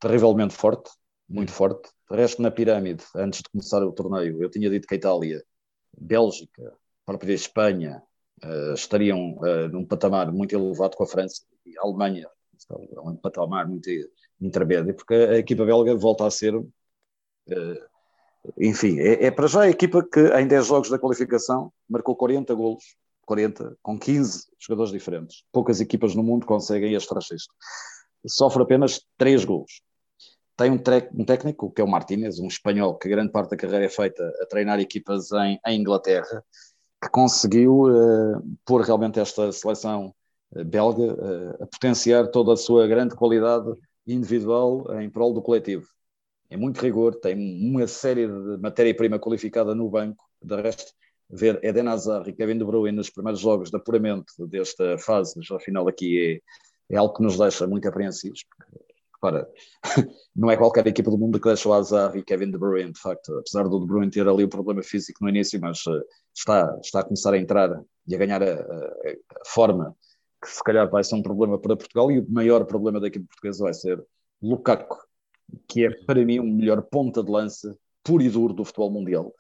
[0.01, 0.91] terrivelmente forte,
[1.29, 1.55] muito hum.
[1.55, 1.91] forte.
[2.11, 5.43] De resto, na pirâmide, antes de começar o torneio, eu tinha dito que a Itália,
[5.97, 6.73] Bélgica,
[7.05, 8.03] própria Espanha,
[8.43, 12.29] uh, estariam uh, num patamar muito elevado com a França e a Alemanha,
[13.05, 13.89] um patamar muito
[14.41, 16.67] intermédio, porque a equipa belga volta a ser, uh,
[18.59, 22.55] enfim, é, é, para já a equipa que em 10 jogos da qualificação marcou 40
[22.55, 22.85] golos,
[23.27, 25.45] 40, com 15 jogadores diferentes.
[25.51, 27.55] Poucas equipas no mundo conseguem este registro.
[28.27, 29.83] Sofre apenas 3 golos.
[30.57, 30.81] Tem um,
[31.15, 34.23] um, técnico, que é o Martínez, um espanhol, que grande parte da carreira é feita
[34.41, 36.45] a treinar equipas em, em Inglaterra,
[37.03, 40.15] que conseguiu uh, pôr realmente esta seleção
[40.55, 43.69] uh, belga uh, a potenciar toda a sua grande qualidade
[44.07, 45.87] individual em prol do coletivo.
[46.55, 47.35] É muito rigor, tem
[47.69, 50.93] uma série de matéria-prima qualificada no banco, de resto,
[51.29, 55.59] ver Eden Hazard e Kevin De Bruyne nos primeiros jogos de apuramento desta fase, já
[55.59, 56.41] final aqui,
[56.89, 58.85] é, é algo que nos deixa muito apreensivos, porque
[59.15, 59.49] Repara,
[60.37, 63.01] não é qualquer equipa do mundo que deixa o Azar e Kevin De Bruyne, de
[63.01, 66.79] facto, apesar do De Bruyne ter ali o problema físico no início, mas uh, está,
[66.85, 69.97] está a começar a entrar e a ganhar a, a, forma
[70.41, 73.27] que se calhar vai ser um problema para Portugal e o maior problema da equipa
[73.27, 74.05] portuguesa vai ser
[74.41, 74.99] Lukaku,
[75.69, 79.33] que é para mim o melhor ponta de lança puro e duro do futebol mundial.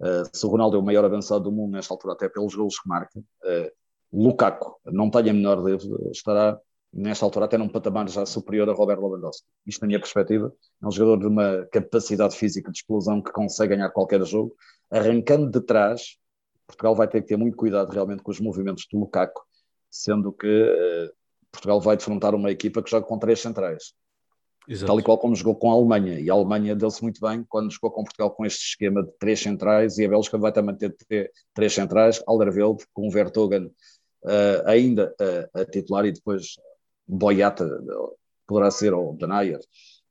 [0.00, 2.78] Uh, se o Ronaldo é o maior avançado do mundo nesta altura, até pelos gols
[2.78, 3.70] que marca, uh,
[4.12, 6.58] Lukaku, não tenho a menor dúvida, estará
[6.92, 9.46] nesta altura até num patamar já superior a Robert Lewandowski.
[9.66, 10.52] Isto na minha perspectiva,
[10.82, 14.54] é um jogador de uma capacidade física de explosão que consegue ganhar qualquer jogo,
[14.90, 16.18] arrancando de trás,
[16.66, 19.42] Portugal vai ter que ter muito cuidado realmente com os movimentos do Lukaku,
[19.90, 21.12] sendo que uh,
[21.50, 23.94] Portugal vai defrontar uma equipa que joga com três centrais.
[24.68, 24.86] Exato.
[24.86, 27.72] Tal e qual como jogou com a Alemanha, e a Alemanha deu-se muito bem quando
[27.72, 30.94] jogou com Portugal com este esquema de três centrais, e a Bélgica vai também ter,
[31.52, 36.54] três centrais, Alderweireld com Vertogen uh, ainda uh, a titular e depois
[37.06, 37.68] Boyata
[38.46, 39.60] poderá ser, ou Danayer,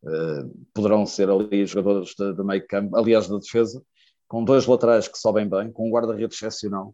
[0.03, 3.81] uh, poderão ser ali jogadores de meio campo, aliás, da defesa,
[4.27, 6.93] com dois laterais que sobem bem, com um guarda-redes excepcional,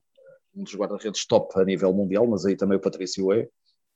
[0.56, 3.48] um dos guarda-redes top a nível mundial, mas aí também o Patrício é.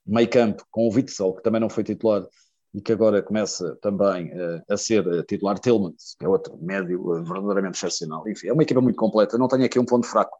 [0.06, 2.26] Meio campo com o Witzel, que também não foi titular
[2.74, 7.24] e que agora começa também uh, a ser titular, Tillmans, que é outro médio uh,
[7.24, 8.28] verdadeiramente excepcional.
[8.28, 9.38] Enfim, é uma equipa muito completa.
[9.38, 10.38] Não tenho aqui um ponto fraco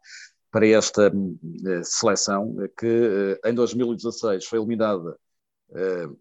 [0.50, 5.16] para esta uh, seleção, que em 2016 foi eliminada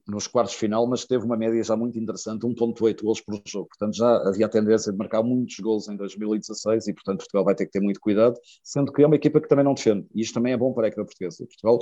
[0.07, 3.67] nos quartos final, mas teve uma média já muito interessante, 1.8 gols por jogo.
[3.67, 7.55] Portanto, já havia a tendência de marcar muitos gols em 2016 e, portanto, Portugal vai
[7.55, 10.07] ter que ter muito cuidado, sendo que é uma equipa que também não defende.
[10.15, 11.45] E isto também é bom para a equipa portuguesa.
[11.45, 11.79] Portugal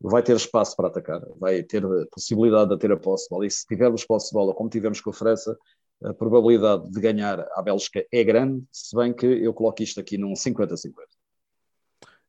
[0.00, 3.46] vai ter espaço para atacar, vai ter possibilidade de ter a posse de bola.
[3.46, 5.56] E se tivermos posse de bola, como tivemos com a França,
[6.02, 10.16] a probabilidade de ganhar a Bélgica é grande, se bem que eu coloco isto aqui
[10.16, 10.92] num 50-50.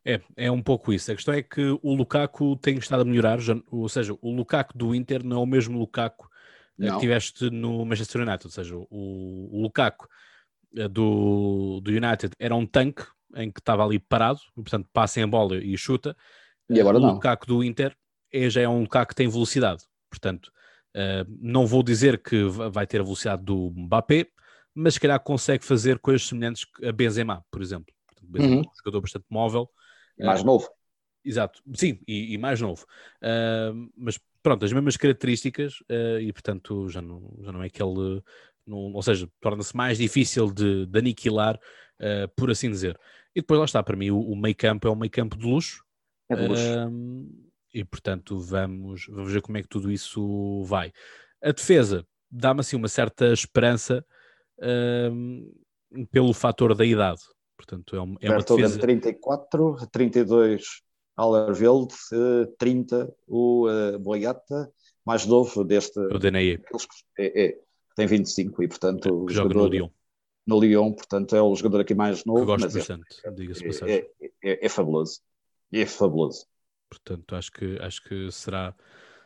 [0.03, 1.11] É, é um pouco isso.
[1.11, 4.77] A questão é que o Lukaku tem estado a melhorar, já, ou seja, o Lukaku
[4.77, 6.27] do Inter não é o mesmo Lukaku
[6.79, 6.95] eh, não.
[6.95, 10.07] que tiveste no Manchester United, ou seja, o, o Lukaku
[10.75, 13.03] eh, do, do United era um tanque
[13.35, 16.17] em que estava ali parado, portanto passa em bola e chuta.
[16.69, 17.13] E agora o não.
[17.13, 17.95] Lukaku do Inter
[18.33, 20.51] é, já é um Lukaku que tem velocidade, portanto
[21.39, 24.27] não vou dizer que vai ter a velocidade do Mbappé,
[24.75, 27.93] mas se calhar consegue fazer coisas semelhantes a Benzema, por exemplo.
[28.21, 28.61] Benzema uhum.
[28.61, 29.69] é um jogador bastante móvel,
[30.25, 30.69] mais novo.
[31.23, 32.85] Exato, sim, e, e mais novo.
[33.21, 38.23] Uh, mas pronto, as mesmas características uh, e portanto já não, já não é aquele.
[38.65, 41.59] Não, ou seja, torna-se mais difícil de, de aniquilar,
[41.99, 42.99] uh, por assim dizer.
[43.35, 45.45] E depois lá está, para mim, o, o meio campo é um meio campo de
[45.45, 45.83] luxo.
[46.29, 46.63] É de luxo.
[47.73, 50.91] E portanto vamos, vamos ver como é que tudo isso vai.
[51.41, 54.05] A defesa dá-me assim uma certa esperança
[56.11, 57.21] pelo fator da idade.
[57.61, 58.79] Portanto, é, um, é uma defesa...
[58.79, 60.81] 34, 32
[61.15, 61.93] Allerveld,
[62.57, 64.71] 30 o uh, Boiata,
[65.05, 65.99] mais novo deste.
[65.99, 66.59] O DNI.
[67.17, 67.59] É, é,
[67.95, 69.27] tem 25 e, portanto.
[69.29, 69.89] É, joga no Lyon.
[70.47, 72.39] No Lyon, portanto, é o jogador aqui mais novo.
[72.39, 74.05] Que gosto é bastante, é, diga-se é, passagem.
[74.43, 75.21] É, é, fabuloso.
[75.71, 76.47] É fabuloso.
[76.89, 78.75] Portanto, acho que, acho que será,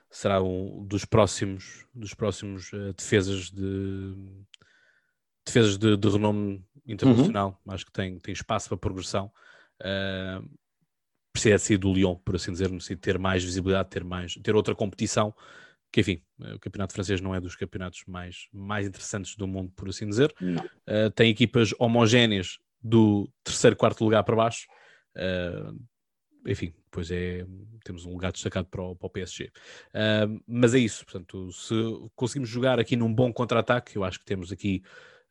[0.10, 4.14] será um dos próximos, dos próximos uh, defesas de
[5.46, 7.60] defesas de, de renome internacional.
[7.66, 7.74] Uhum.
[7.74, 9.32] Acho que tem, tem espaço para progressão.
[9.82, 10.48] Uh,
[11.32, 14.56] precisa de sair do Lyon, por assim dizer, de ter mais visibilidade, ter, mais, ter
[14.56, 15.34] outra competição.
[15.92, 16.22] Que enfim,
[16.54, 20.34] o campeonato francês não é dos campeonatos mais, mais interessantes do mundo, por assim dizer.
[20.42, 24.68] Uh, tem equipas homogéneas do terceiro, quarto lugar para baixo.
[25.16, 25.78] Uh,
[26.48, 27.46] enfim, depois é,
[27.84, 29.46] temos um lugar destacado para o, para o PSG.
[29.46, 31.74] Uh, mas é isso, portanto, se
[32.16, 34.84] conseguimos jogar aqui num bom contra-ataque, eu acho que temos aqui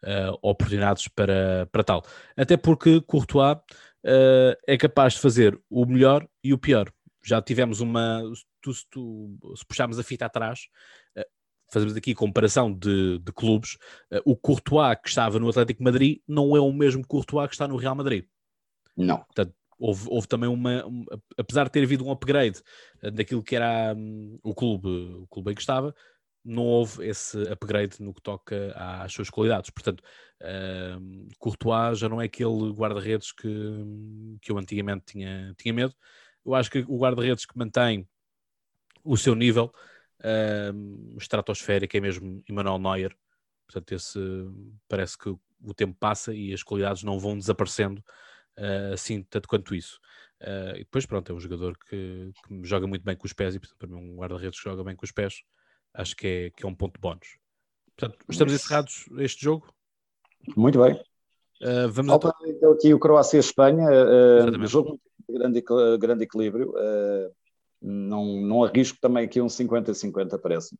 [0.05, 2.02] uh, oportunidades para, para tal.
[2.36, 6.90] Até porque Courtois uh, é capaz de fazer o melhor e o pior.
[7.22, 8.22] Já tivemos uma.
[8.61, 10.68] Tu, se, tu, se puxarmos a fita atrás,
[11.16, 11.24] uh,
[11.72, 13.76] fazemos aqui comparação de, de clubes.
[14.24, 17.76] o Courtois que estava no Atlético Madrid não é o mesmo Courtois que está no
[17.76, 18.26] Real Madrid.
[18.96, 19.18] Não.
[19.18, 21.05] Portanto, houve, houve também uma, uma,
[21.36, 22.61] apesar de ter havido um upgrade
[23.12, 25.94] daquilo que era um, o clube, o clube em que estava,
[26.45, 29.70] não houve esse upgrade no que toca às suas qualidades.
[29.70, 30.03] Portanto,
[30.42, 33.49] uh, Courtois já não é aquele guarda-redes que,
[34.42, 35.95] que eu antigamente tinha, tinha medo.
[36.45, 38.07] Eu acho que o guarda-redes que mantém
[39.03, 39.72] o seu nível
[41.18, 43.14] estratosférico é mesmo Emmanuel Neuer.
[43.66, 44.18] Portanto, esse
[44.88, 48.03] parece que o tempo passa e as qualidades não vão desaparecendo
[48.59, 50.01] uh, assim tanto quanto isso.
[50.40, 53.55] Uh, e depois, pronto, é um jogador que, que, joga muito bem com os pés
[53.55, 55.42] e, portanto, para mim, um guarda-redes que joga bem com os pés
[55.95, 57.38] acho que é, que é um ponto de bónus.
[57.97, 59.72] Portanto, estamos encerrados este jogo?
[60.57, 60.95] Muito bem.
[61.62, 65.64] Uh, vamos Falta então aqui o Croácia-Espanha, uh, jogo de grande,
[65.99, 66.70] grande equilíbrio.
[66.70, 67.32] Uh,
[67.80, 70.78] não, não arrisco também aqui um 50-50, parece-me.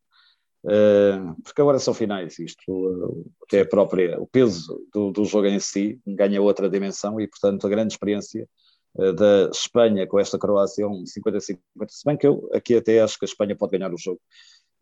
[0.64, 5.46] Uh, porque agora são finais, isto uh, até a própria, o peso do, do, jogo
[5.46, 8.48] em si ganha outra dimensão e, portanto, a grande experiência
[8.94, 11.58] uh, da Espanha com esta Croácia é um 50-50.
[11.88, 14.18] Se bem que eu aqui até acho que a Espanha pode ganhar o jogo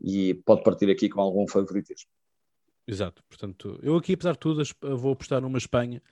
[0.03, 2.11] e pode partir aqui com algum favoritismo.
[2.87, 4.63] Exato, portanto, eu aqui, apesar de tudo,
[4.97, 6.03] vou apostar numa Espanha,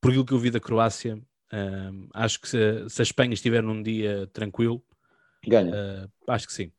[0.00, 1.20] por aquilo que eu vi da Croácia.
[2.12, 4.82] Acho que se, se, a Espanha estiver num dia tranquilo,
[5.46, 5.70] ganha.
[5.70, 6.72] Uh, acho que sim.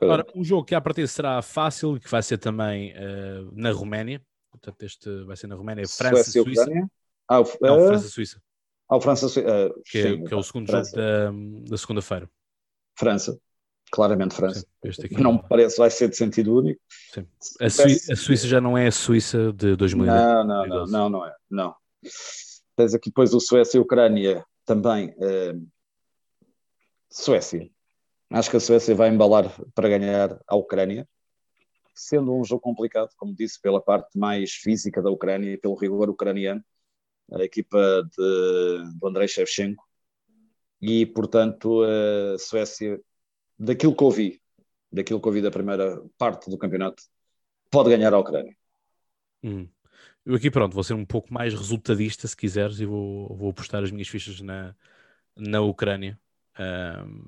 [0.00, 4.20] Ora, um jogo que à partida será fácil, que vai ser também uh, na Roménia.
[4.50, 6.66] Portanto, este vai ser na Roménia, França e Suíça.
[7.28, 8.42] Ah, o, Não, uh, França-Suíça.
[8.88, 9.68] Ah, o França-Suíça.
[9.68, 10.90] Uh, que, é, que, é, o segundo França.
[10.90, 12.30] jogo da, da segunda-feira.
[12.98, 13.38] França
[13.90, 14.66] claramente França.
[14.92, 16.80] Sim, não me parece vai ser de sentido único.
[17.60, 20.18] A, Suíça, a, Suíça já não é a Suíça de 2010.
[20.18, 21.34] Não, não, não, não, não é.
[21.50, 21.74] Não.
[22.74, 25.14] Tens aqui depois o Suécia e a Ucrânia também.
[25.16, 25.66] Uh,
[27.10, 27.70] Suécia.
[28.30, 31.08] Acho que a Suécia vai embalar para ganhar a Ucrânia,
[31.94, 36.10] sendo um jogo complicado, como disse, pela parte mais física da Ucrânia e pelo rigor
[36.10, 36.62] ucraniano,
[37.32, 39.82] a equipa de, do Andrei Shevchenko.
[40.82, 43.00] E, portanto, a Suécia
[43.58, 44.40] daquilo que ouvi,
[44.90, 47.02] daquilo que ouvi da primeira parte do campeonato,
[47.70, 48.56] pode ganhar a Ucrânia.
[49.42, 49.68] Hum.
[50.24, 53.82] Eu aqui, pronto, vou ser um pouco mais resultadista, se quiseres, e vou, vou apostar
[53.82, 54.74] as minhas fichas na,
[55.36, 56.18] na Ucrânia.
[56.58, 57.22] Um,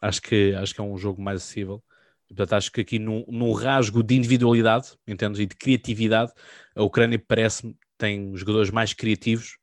[0.00, 1.82] acho, que, acho que é um jogo mais acessível.
[2.26, 6.32] Portanto, acho que aqui num, rasgo de individualidade, entendes, e de criatividade,
[6.74, 9.58] a Ucrânia parece-me tem jogadores mais criativos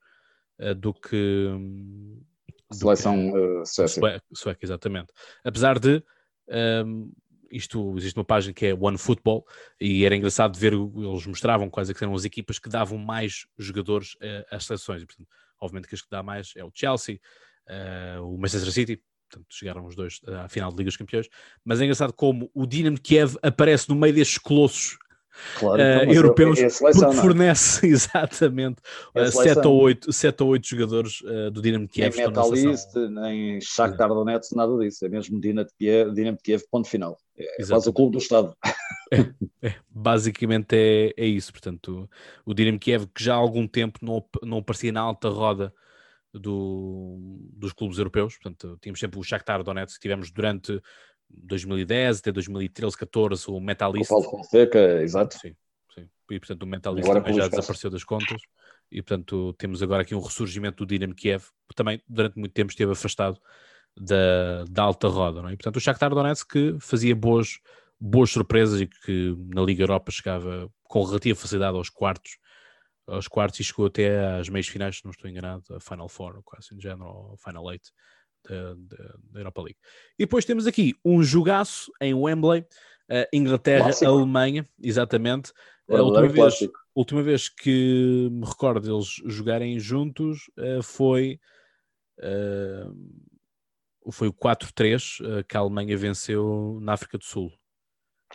[0.60, 2.22] uh, do que, um,
[2.72, 4.24] Seleção uh, sueca.
[4.34, 4.60] sueca.
[4.62, 5.12] exatamente.
[5.44, 6.04] Apesar de
[6.86, 7.12] um,
[7.52, 9.46] isto, existe uma página que é One Football
[9.80, 14.14] e era engraçado ver, eles mostravam quais é eram as equipas que davam mais jogadores
[14.16, 15.04] uh, às seleções.
[15.04, 15.28] portanto,
[15.60, 17.20] obviamente que as que dá mais é o Chelsea,
[17.68, 21.28] uh, o Manchester City, portanto, chegaram os dois à final de Liga dos Campeões,
[21.64, 24.98] mas é engraçado como o Dinamo Kiev aparece no meio destes colossos
[25.58, 27.22] Claro, uh, europeus, é, é seleção, porque é?
[27.22, 28.82] fornece exatamente
[29.16, 32.16] é 7, ou 8, 7 ou 8 jogadores uh, do Dinamo Kiev.
[32.16, 35.06] Nem Metalist, nem Shakhtar Donetsk, nada disso.
[35.06, 37.18] É mesmo Dinamo Kiev, Dinamo Kiev ponto final.
[37.38, 38.56] É quase o clube do Estado.
[39.12, 41.52] É, é, basicamente é, é isso.
[41.52, 42.08] Portanto,
[42.46, 45.74] o, o Dinamo Kiev, que já há algum tempo não, não aparecia na alta roda
[46.34, 47.18] do,
[47.54, 48.38] dos clubes europeus.
[48.38, 50.80] Portanto, tínhamos sempre o Shakhtar Donetsk, que tivemos durante
[51.30, 54.12] 2010 até 2013, 14, o Metalist.
[54.12, 55.38] O Paulo Fonseca, exato.
[55.38, 55.56] Sim,
[55.94, 56.10] sim.
[56.32, 58.42] E portanto o Metalist agora também já desapareceu das contas.
[58.92, 62.72] E portanto temos agora aqui um ressurgimento do Dinamo Kiev, que também durante muito tempo
[62.72, 63.40] esteve afastado
[63.96, 65.54] da, da alta roda, não é?
[65.54, 67.60] E, portanto, o Shakhtar Donetsk que fazia boas,
[68.00, 72.38] boas surpresas e que na Liga Europa chegava com relativa facilidade aos quartos,
[73.06, 76.38] aos quartos e chegou até às meias finais, se não estou enganado, a Final Four,
[76.38, 77.92] ou quase em género, ou Final Eight
[78.48, 79.80] da, da, Europa League.
[80.18, 85.52] E depois temos aqui um jogaço em Wembley, uh, Inglaterra-Alemanha, exatamente.
[85.90, 91.40] A última vez, última vez que me recordo deles jogarem juntos uh, foi,
[92.20, 97.52] uh, foi o 4-3 que a Alemanha venceu na África do Sul.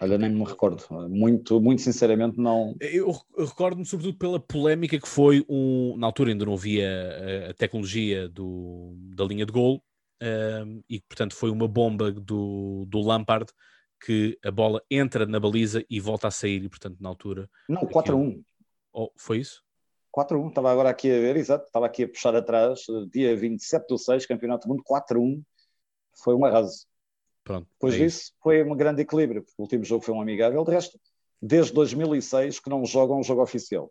[0.00, 0.82] Olha, nem me recordo.
[1.08, 2.74] Muito, muito sinceramente, não.
[2.80, 5.96] Eu, recordo-me, sobretudo, pela polémica que foi um.
[5.96, 9.80] Na altura ainda não havia a, a tecnologia do, da linha de gol,
[10.22, 13.50] um, e portanto foi uma bomba do, do Lampard
[14.04, 17.48] que a bola entra na baliza e volta a sair, e portanto na altura.
[17.68, 18.42] Não, 4-1.
[18.92, 19.62] Oh, foi isso?
[20.14, 23.98] 4-1, estava agora aqui a ver, exato, estava aqui a puxar atrás, dia 27 do
[23.98, 25.42] 6, Campeonato do Mundo, 4-1,
[26.22, 26.86] foi um arraso.
[27.42, 27.66] Pronto.
[27.72, 28.32] Depois é disso, isso.
[28.40, 30.98] foi um grande equilíbrio, porque o último jogo foi um amigável, de resto,
[31.42, 33.90] desde 2006 que não jogam um jogo oficial.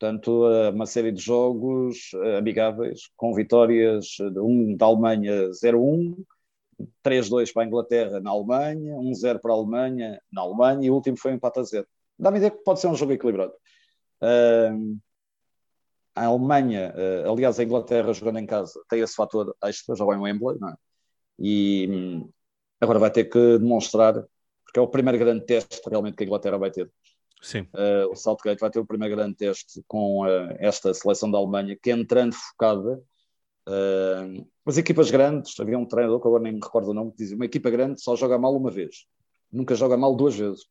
[0.00, 6.16] Portanto, uma série de jogos eh, amigáveis, com vitórias, um da Alemanha 0-1,
[7.04, 11.18] 3-2 para a Inglaterra na Alemanha, 1-0 para a Alemanha na Alemanha e o último
[11.18, 11.86] foi um empate a zero.
[12.18, 13.52] Dá-me ideia que pode ser um jogo equilibrado.
[14.22, 14.98] Uh,
[16.14, 16.94] a Alemanha,
[17.30, 20.70] aliás, a Inglaterra jogando em casa, tem esse fator extra, já vai em Wembley, não
[20.70, 20.74] é?
[21.38, 22.30] E um,
[22.80, 24.14] agora vai ter que demonstrar,
[24.64, 26.90] porque é o primeiro grande teste realmente que a Inglaterra vai ter.
[27.40, 27.60] Sim.
[27.72, 31.76] Uh, o Saltgate vai ter o primeiro grande teste com uh, esta seleção da Alemanha,
[31.80, 33.02] que entrando focada.
[33.66, 37.18] Uh, as equipas grandes, havia um treinador que agora nem me recordo o nome, que
[37.18, 39.06] dizia: uma equipa grande só joga mal uma vez,
[39.50, 40.66] nunca joga mal duas vezes.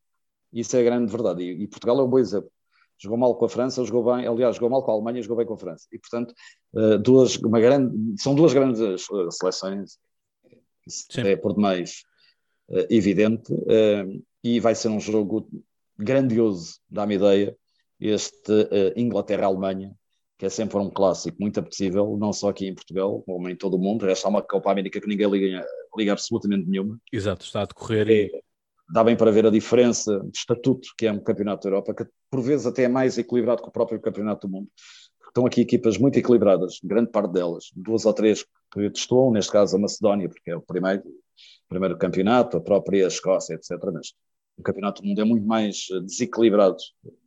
[0.52, 1.42] Isso é a grande verdade.
[1.42, 2.50] E, e, Portugal é um bom exemplo.
[2.98, 5.46] Jogou mal com a França, jogou bem, aliás, jogou mal com a Alemanha, jogou bem
[5.46, 5.88] com a França.
[5.90, 6.34] E, portanto,
[7.02, 9.98] duas, uma grande, são duas grandes seleções,
[10.86, 11.22] isso Sim.
[11.22, 12.02] é por demais
[12.90, 13.54] evidente,
[14.44, 15.48] e vai ser um jogo
[16.00, 17.56] grandioso, dá-me ideia,
[18.00, 19.94] este uh, Inglaterra-Alemanha,
[20.38, 23.74] que é sempre um clássico muito apetecível, não só aqui em Portugal, como em todo
[23.74, 24.08] o mundo.
[24.08, 26.98] Esta é uma Copa América que ninguém liga, liga absolutamente nenhuma.
[27.12, 28.42] Exato, está a decorrer é, e...
[28.92, 32.10] Dá bem para ver a diferença de estatuto que é um campeonato da Europa, que
[32.30, 34.68] por vezes até é mais equilibrado que o próprio campeonato do mundo.
[35.28, 38.42] Estão aqui equipas muito equilibradas, grande parte delas, duas ou três
[38.72, 41.04] que testou, neste caso a Macedónia, porque é o primeiro,
[41.68, 43.78] primeiro campeonato, a própria Escócia, etc.
[43.92, 44.12] Mas
[44.60, 46.76] o Campeonato do Mundo é muito mais eh, desequilibrado,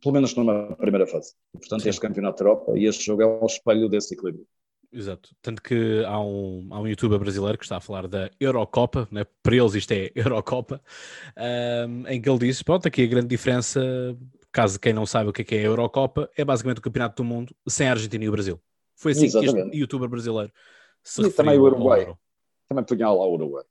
[0.00, 1.34] pelo menos numa primeira fase.
[1.52, 1.88] Portanto, Sim.
[1.88, 4.46] este Campeonato da Europa e este jogo é um espelho desse equilíbrio.
[4.92, 5.30] Exato.
[5.42, 9.26] Tanto que há um, há um youtuber brasileiro que está a falar da Eurocopa, né?
[9.42, 10.80] para eles isto é Eurocopa,
[11.88, 13.82] um, em que ele disse: pronto, aqui a grande diferença,
[14.52, 17.20] caso quem não saiba o que é, que é a Eurocopa, é basicamente o Campeonato
[17.20, 18.60] do Mundo sem a Argentina e o Brasil.
[18.94, 19.54] Foi assim Exatamente.
[19.54, 20.52] que este youtuber brasileiro
[21.02, 22.14] se e também o Uruguai.
[22.68, 23.64] Também punha lá o Uruguai.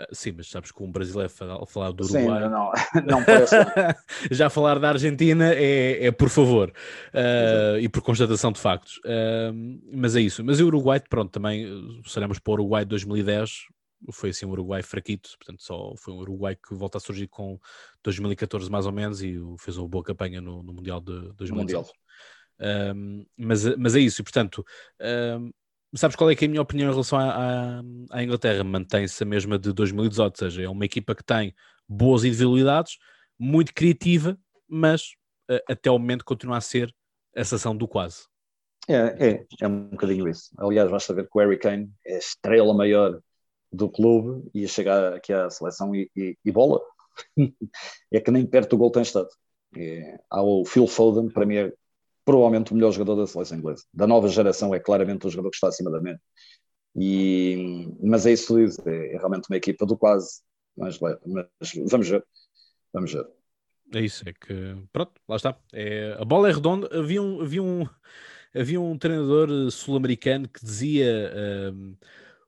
[0.00, 1.30] Ah, sim, mas sabes que um brasileiro
[1.62, 2.42] a falar do Uruguai.
[2.42, 2.72] Sim, não,
[3.06, 3.54] não parece.
[4.30, 8.96] Já falar da Argentina é, é por favor uh, e por constatação de factos.
[8.98, 9.52] Uh,
[9.92, 10.42] mas é isso.
[10.42, 11.66] Mas o Uruguai, pronto, também
[12.06, 13.50] seremos para o Uruguai de 2010.
[14.10, 17.60] Foi assim um Uruguai fraquito, portanto, só foi um Uruguai que volta a surgir com
[18.02, 21.90] 2014 mais ou menos e fez uma boa campanha no, no Mundial de 2019.
[22.94, 24.64] Um, mas, mas é isso, e portanto,
[25.38, 25.50] um,
[25.94, 28.62] Sabes qual é, é a minha opinião em relação à, à, Inglaterra?
[28.62, 31.54] Mantém-se a mesma de 2018, ou seja, é uma equipa que tem
[31.88, 32.96] boas individualidades,
[33.38, 34.38] muito criativa,
[34.68, 35.14] mas
[35.50, 36.94] uh, até o momento continua a ser
[37.34, 38.28] a sensação do quase.
[38.88, 40.50] É, é, é um bocadinho isso.
[40.58, 43.20] Aliás, basta ver que o Harry Kane é a estrela maior
[43.72, 46.80] do clube e chegar aqui à seleção e, e, e bola.
[48.12, 49.28] é que nem perto do gol tem estado.
[49.76, 51.72] É, há o Phil Foden, para mim é
[52.30, 53.82] provavelmente o melhor jogador da seleção inglesa.
[53.92, 56.20] Da nova geração é claramente o jogador que está acima da média.
[56.94, 58.56] E, mas é isso
[58.86, 60.40] é, é realmente uma equipa do quase
[60.76, 61.18] mais leve.
[61.26, 62.24] Mas vamos ver,
[62.92, 63.26] vamos ver.
[63.92, 65.58] É isso, é que pronto, lá está.
[65.72, 66.88] É, a bola é redonda.
[66.96, 67.84] Havia um, havia um,
[68.54, 71.32] havia um treinador sul-americano que dizia
[71.74, 71.96] um,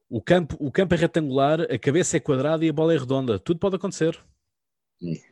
[0.08, 3.36] o, campo, o campo é retangular, a cabeça é quadrada e a bola é redonda.
[3.40, 4.16] Tudo pode acontecer.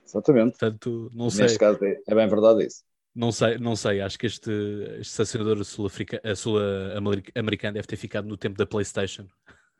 [0.04, 0.58] Exatamente.
[0.58, 1.44] Portanto, não Neste sei.
[1.44, 2.82] Neste caso é, é bem verdade isso.
[3.14, 4.00] Não sei, não sei.
[4.00, 4.50] Acho que este,
[5.00, 9.26] este selecionador sul-americano deve ter ficado no tempo da PlayStation.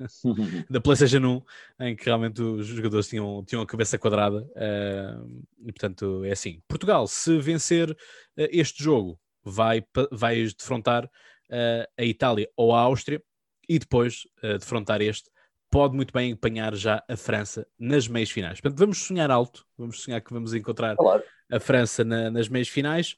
[0.70, 1.45] da PlayStation
[1.78, 4.43] 1, em que realmente os jogadores tinham, tinham a cabeça quadrada.
[4.57, 6.61] Uh, e portanto é assim.
[6.66, 7.97] Portugal, se vencer uh,
[8.37, 13.22] este jogo, vai, vai defrontar uh, a Itália ou a Áustria
[13.68, 14.22] e depois
[14.59, 15.31] defrontar este.
[15.70, 18.61] Pode muito bem apanhar já a França nas meias finais.
[18.61, 22.69] Portanto, vamos sonhar alto, vamos sonhar que vamos encontrar claro a França na, nas meias
[22.69, 23.17] finais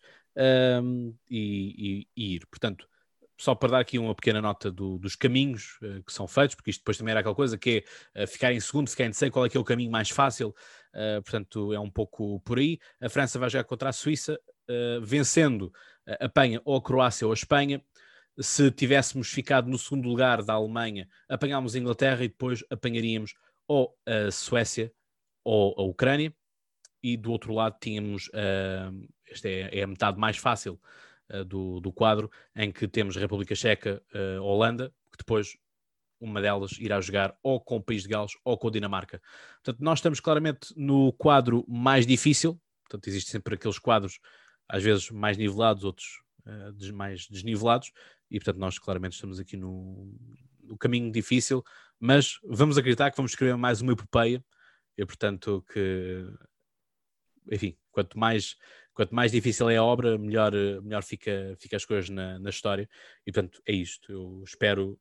[0.83, 2.47] um, e, e, e, ir.
[2.47, 2.89] Portanto,
[3.43, 6.71] só para dar aqui uma pequena nota do, dos caminhos uh, que são feitos, porque
[6.71, 9.33] isto depois também era aquela coisa que é uh, ficar em segundo, ficar em terceiro,
[9.33, 10.55] qual é que é o caminho mais fácil,
[10.95, 12.79] uh, portanto é um pouco por aí.
[13.01, 14.39] A França vai jogar contra a Suíça,
[15.03, 15.73] vencendo
[16.21, 17.85] a Penha ou a Croácia ou a Espanha.
[18.39, 23.35] Se tivéssemos ficado no segundo lugar da Alemanha, apanhámos a Inglaterra e depois apanharíamos
[23.67, 24.91] ou a Suécia
[25.45, 26.33] ou a Ucrânia.
[27.03, 28.31] E do outro lado tínhamos,
[29.27, 30.81] esta é, é a metade mais fácil,
[31.31, 35.57] uh, do, do quadro, em que temos República Checa, uh, Holanda, que depois
[36.21, 39.21] uma delas irá jogar ou com o País de Gales ou com a Dinamarca.
[39.65, 44.21] Portanto, nós estamos claramente no quadro mais difícil, portanto, existem sempre aqueles quadros,
[44.69, 47.91] às vezes mais nivelados, outros uh, mais desnivelados,
[48.31, 50.15] e portanto, nós claramente estamos aqui no,
[50.63, 51.65] no caminho difícil,
[51.99, 54.45] mas vamos acreditar que vamos escrever mais uma epopeia,
[54.97, 56.25] e portanto, que
[57.51, 58.57] enfim, quanto mais
[58.95, 62.89] quanto mais difícil é a obra, melhor, melhor fica, fica as coisas na, na história.
[63.27, 64.13] E portanto, é isto.
[64.13, 65.01] Eu espero,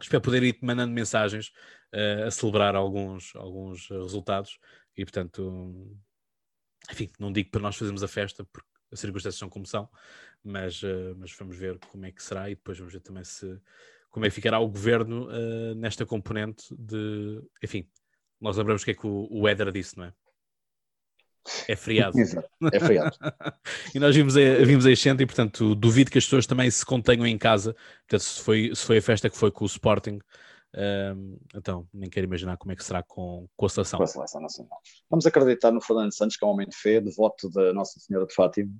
[0.00, 1.48] espero poder ir mandando mensagens
[1.94, 4.58] uh, a celebrar alguns, alguns resultados.
[4.96, 5.96] E portanto,
[6.90, 9.88] enfim, não digo para nós fazermos a festa, porque as circunstâncias são como são,
[10.44, 13.60] mas, uh, mas vamos ver como é que será e depois vamos ver também se
[14.10, 17.86] como é que ficará o governo uh, nesta componente de, enfim,
[18.40, 20.14] nós lembramos o que é que o, o disse, não é?
[21.68, 22.18] É feriado.
[22.18, 23.16] Exato, é feriado.
[23.94, 26.84] e nós vimos a, vimos a Excente e, portanto, duvido que as pessoas também se
[26.84, 27.74] contenham em casa.
[28.08, 30.18] Portanto, se foi, se foi a festa que foi com o Sporting,
[30.76, 33.98] um, então nem quero imaginar como é que será com, com a seleção.
[33.98, 34.78] Com a seleção nacional.
[35.08, 38.26] Vamos acreditar no Fernando Santos, que é um homem de fé, devoto da Nossa Senhora
[38.26, 38.70] de Fátima,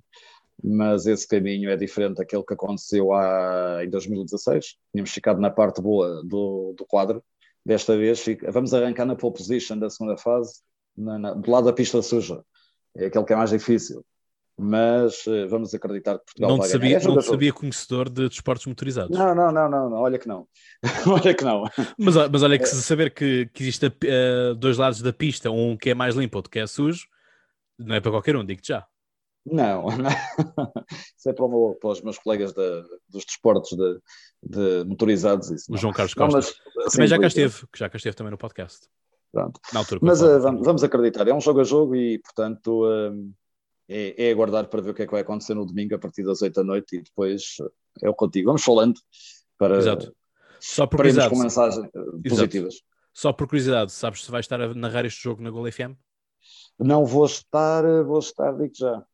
[0.63, 4.75] mas esse caminho é diferente daquele que aconteceu há, em 2016.
[4.91, 7.23] Tínhamos ficado na parte boa do, do quadro.
[7.65, 10.61] Desta vez, vamos arrancar na pole position da segunda fase,
[10.95, 12.43] na, na, do lado da pista suja
[12.97, 14.03] é aquele que é mais difícil.
[14.59, 17.11] Mas uh, vamos acreditar que Portugal não vai sabia, ganhar.
[17.11, 19.15] É não te sabia conhecedor de desportos motorizados.
[19.15, 20.47] Não, não, não, não, não, olha que não.
[21.05, 21.63] olha que não.
[21.97, 25.77] Mas, mas olha que se saber que, que existe uh, dois lados da pista, um
[25.77, 27.05] que é mais limpo, outro que é sujo,
[27.77, 28.83] não é para qualquer um, digo-te já.
[29.45, 30.09] Não, não.
[31.15, 33.99] isso é para, meu, para, os meus colegas de, dos desportos de,
[34.43, 35.51] de motorizados.
[35.51, 36.39] Isso, o João Carlos Costa.
[36.39, 38.87] Não, mas, também já cá esteve, que já cá esteve também no podcast.
[39.37, 39.99] Pronto.
[40.01, 43.33] Mas uh, vamos, vamos, acreditar, é um jogo a jogo e, portanto, uh,
[43.87, 46.23] é, é, aguardar para ver o que é que vai acontecer no domingo a partir
[46.23, 47.57] das 8 da noite e depois
[48.01, 48.47] é o contigo.
[48.47, 48.99] Vamos falando
[49.57, 50.15] para, Exato.
[50.59, 51.87] Só por curiosidade, com mensagens
[52.27, 52.73] positivas.
[52.73, 52.87] Exato.
[53.13, 55.93] Só por curiosidade, sabes se vai estar a narrar este jogo na Gol FM?
[56.79, 59.05] Não vou estar, vou estar, digo já.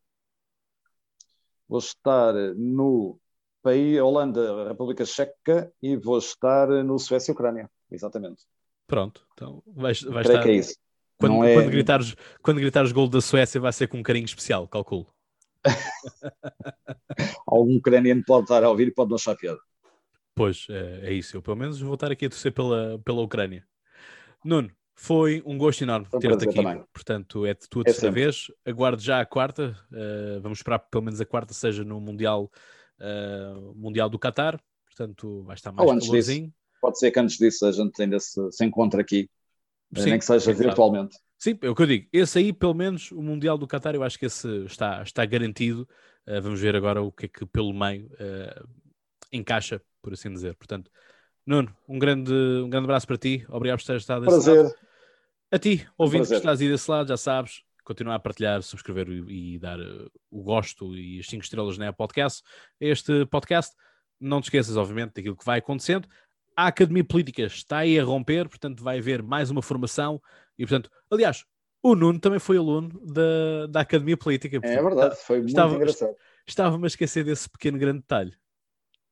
[1.68, 3.20] Vou estar no
[3.62, 8.44] país Holanda, República Checa e vou estar no Suécia e Ucrânia, exatamente.
[8.94, 10.44] Pronto, então vais, vais estar.
[10.44, 10.76] Que é isso.
[11.18, 11.56] Quando, é...
[11.56, 15.08] quando, gritares, quando gritares gol da Suécia, vai ser com um carinho especial, calculo.
[17.48, 19.58] Algum ucraniano pode estar a ouvir e pode não achar piada.
[20.36, 21.36] Pois, é, é, isso.
[21.36, 23.66] Eu pelo menos vou estar aqui a torcer pela, pela Ucrânia.
[24.46, 26.62] Nuno, foi um gosto enorme um ter-te aqui.
[26.62, 26.84] Também.
[26.94, 28.46] Portanto, é tua terceira é vez.
[28.64, 29.76] Aguardo já a quarta.
[29.92, 32.48] Uh, vamos esperar que pelo menos a quarta seja no Mundial,
[33.00, 34.62] uh, mundial do Qatar.
[34.86, 36.54] Portanto, vai estar mais oh, calorzinho.
[36.84, 39.30] Pode ser que antes disso a gente ainda se, se encontre aqui,
[39.96, 41.18] eh, Sim, nem que seja virtualmente.
[41.40, 42.10] Sim, é o que eu digo.
[42.12, 45.88] Esse aí, pelo menos, o Mundial do Qatar, eu acho que esse está, está garantido.
[46.28, 48.68] Uh, vamos ver agora o que é que pelo meio uh,
[49.32, 50.56] encaixa, por assim dizer.
[50.56, 50.92] Portanto,
[51.46, 53.46] Nuno, um grande, um grande abraço para ti.
[53.48, 54.64] Obrigado por ter estado desse Prazer.
[54.66, 54.76] lado.
[55.52, 59.56] A ti, ouvindo que estás aí desse lado, já sabes, continuar a partilhar, subscrever e,
[59.56, 62.44] e dar uh, o gosto e as 5 estrelas na podcast.
[62.78, 63.74] Este podcast,
[64.20, 66.10] não te esqueças, obviamente, daquilo que vai acontecendo
[66.56, 70.22] a Academia Política está aí a romper, portanto vai haver mais uma formação
[70.58, 71.46] e, portanto, aliás,
[71.82, 74.60] o Nuno também foi aluno da, da Academia Política.
[74.62, 76.16] Portanto, é verdade, foi muito estava, engraçado.
[76.48, 78.34] Estava-me a esquecer desse pequeno grande detalhe.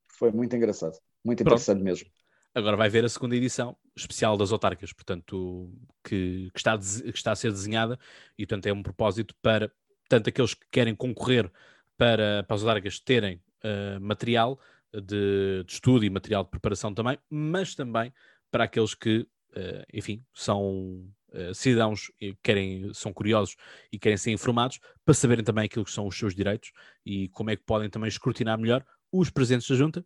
[0.08, 1.84] Foi muito engraçado, muito interessante Pronto.
[1.84, 2.10] mesmo.
[2.54, 5.72] Agora vai ver a segunda edição especial das autarcas, portanto,
[6.04, 7.98] que, que, está, que está a ser desenhada
[8.38, 9.72] e, portanto, é um propósito para
[10.08, 11.50] tanto aqueles que querem concorrer
[11.98, 14.60] para, para as autarcas terem uh, material,
[14.94, 18.14] de, de estudo e material de preparação também, mas também
[18.50, 23.56] para aqueles que, uh, enfim, são uh, cidadãos e querem, são curiosos
[23.92, 26.72] e querem ser informados para saberem também aquilo que são os seus direitos
[27.06, 30.06] e como é que podem também escrutinar melhor os presidentes da Junta,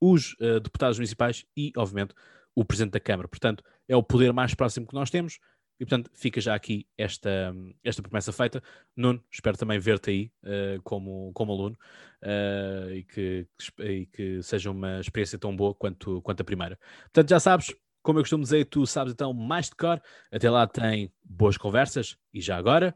[0.00, 2.14] os uh, deputados municipais e, obviamente,
[2.54, 3.28] o presidente da Câmara.
[3.28, 5.38] Portanto, é o poder mais próximo que nós temos
[5.78, 8.62] e, portanto, fica já aqui esta, esta promessa feita.
[8.96, 11.76] Nuno, espero também ver-te aí uh, como, como aluno
[12.22, 13.46] uh, e, que,
[13.80, 16.78] e que seja uma experiência tão boa quanto, quanto a primeira.
[17.02, 20.00] Portanto, já sabes, como eu costumo dizer, tu sabes então mais de cor.
[20.30, 22.94] Até lá tem boas conversas e já agora,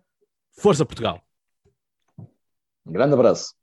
[0.53, 1.23] força Portugal!
[2.87, 3.55] Um grande abraço.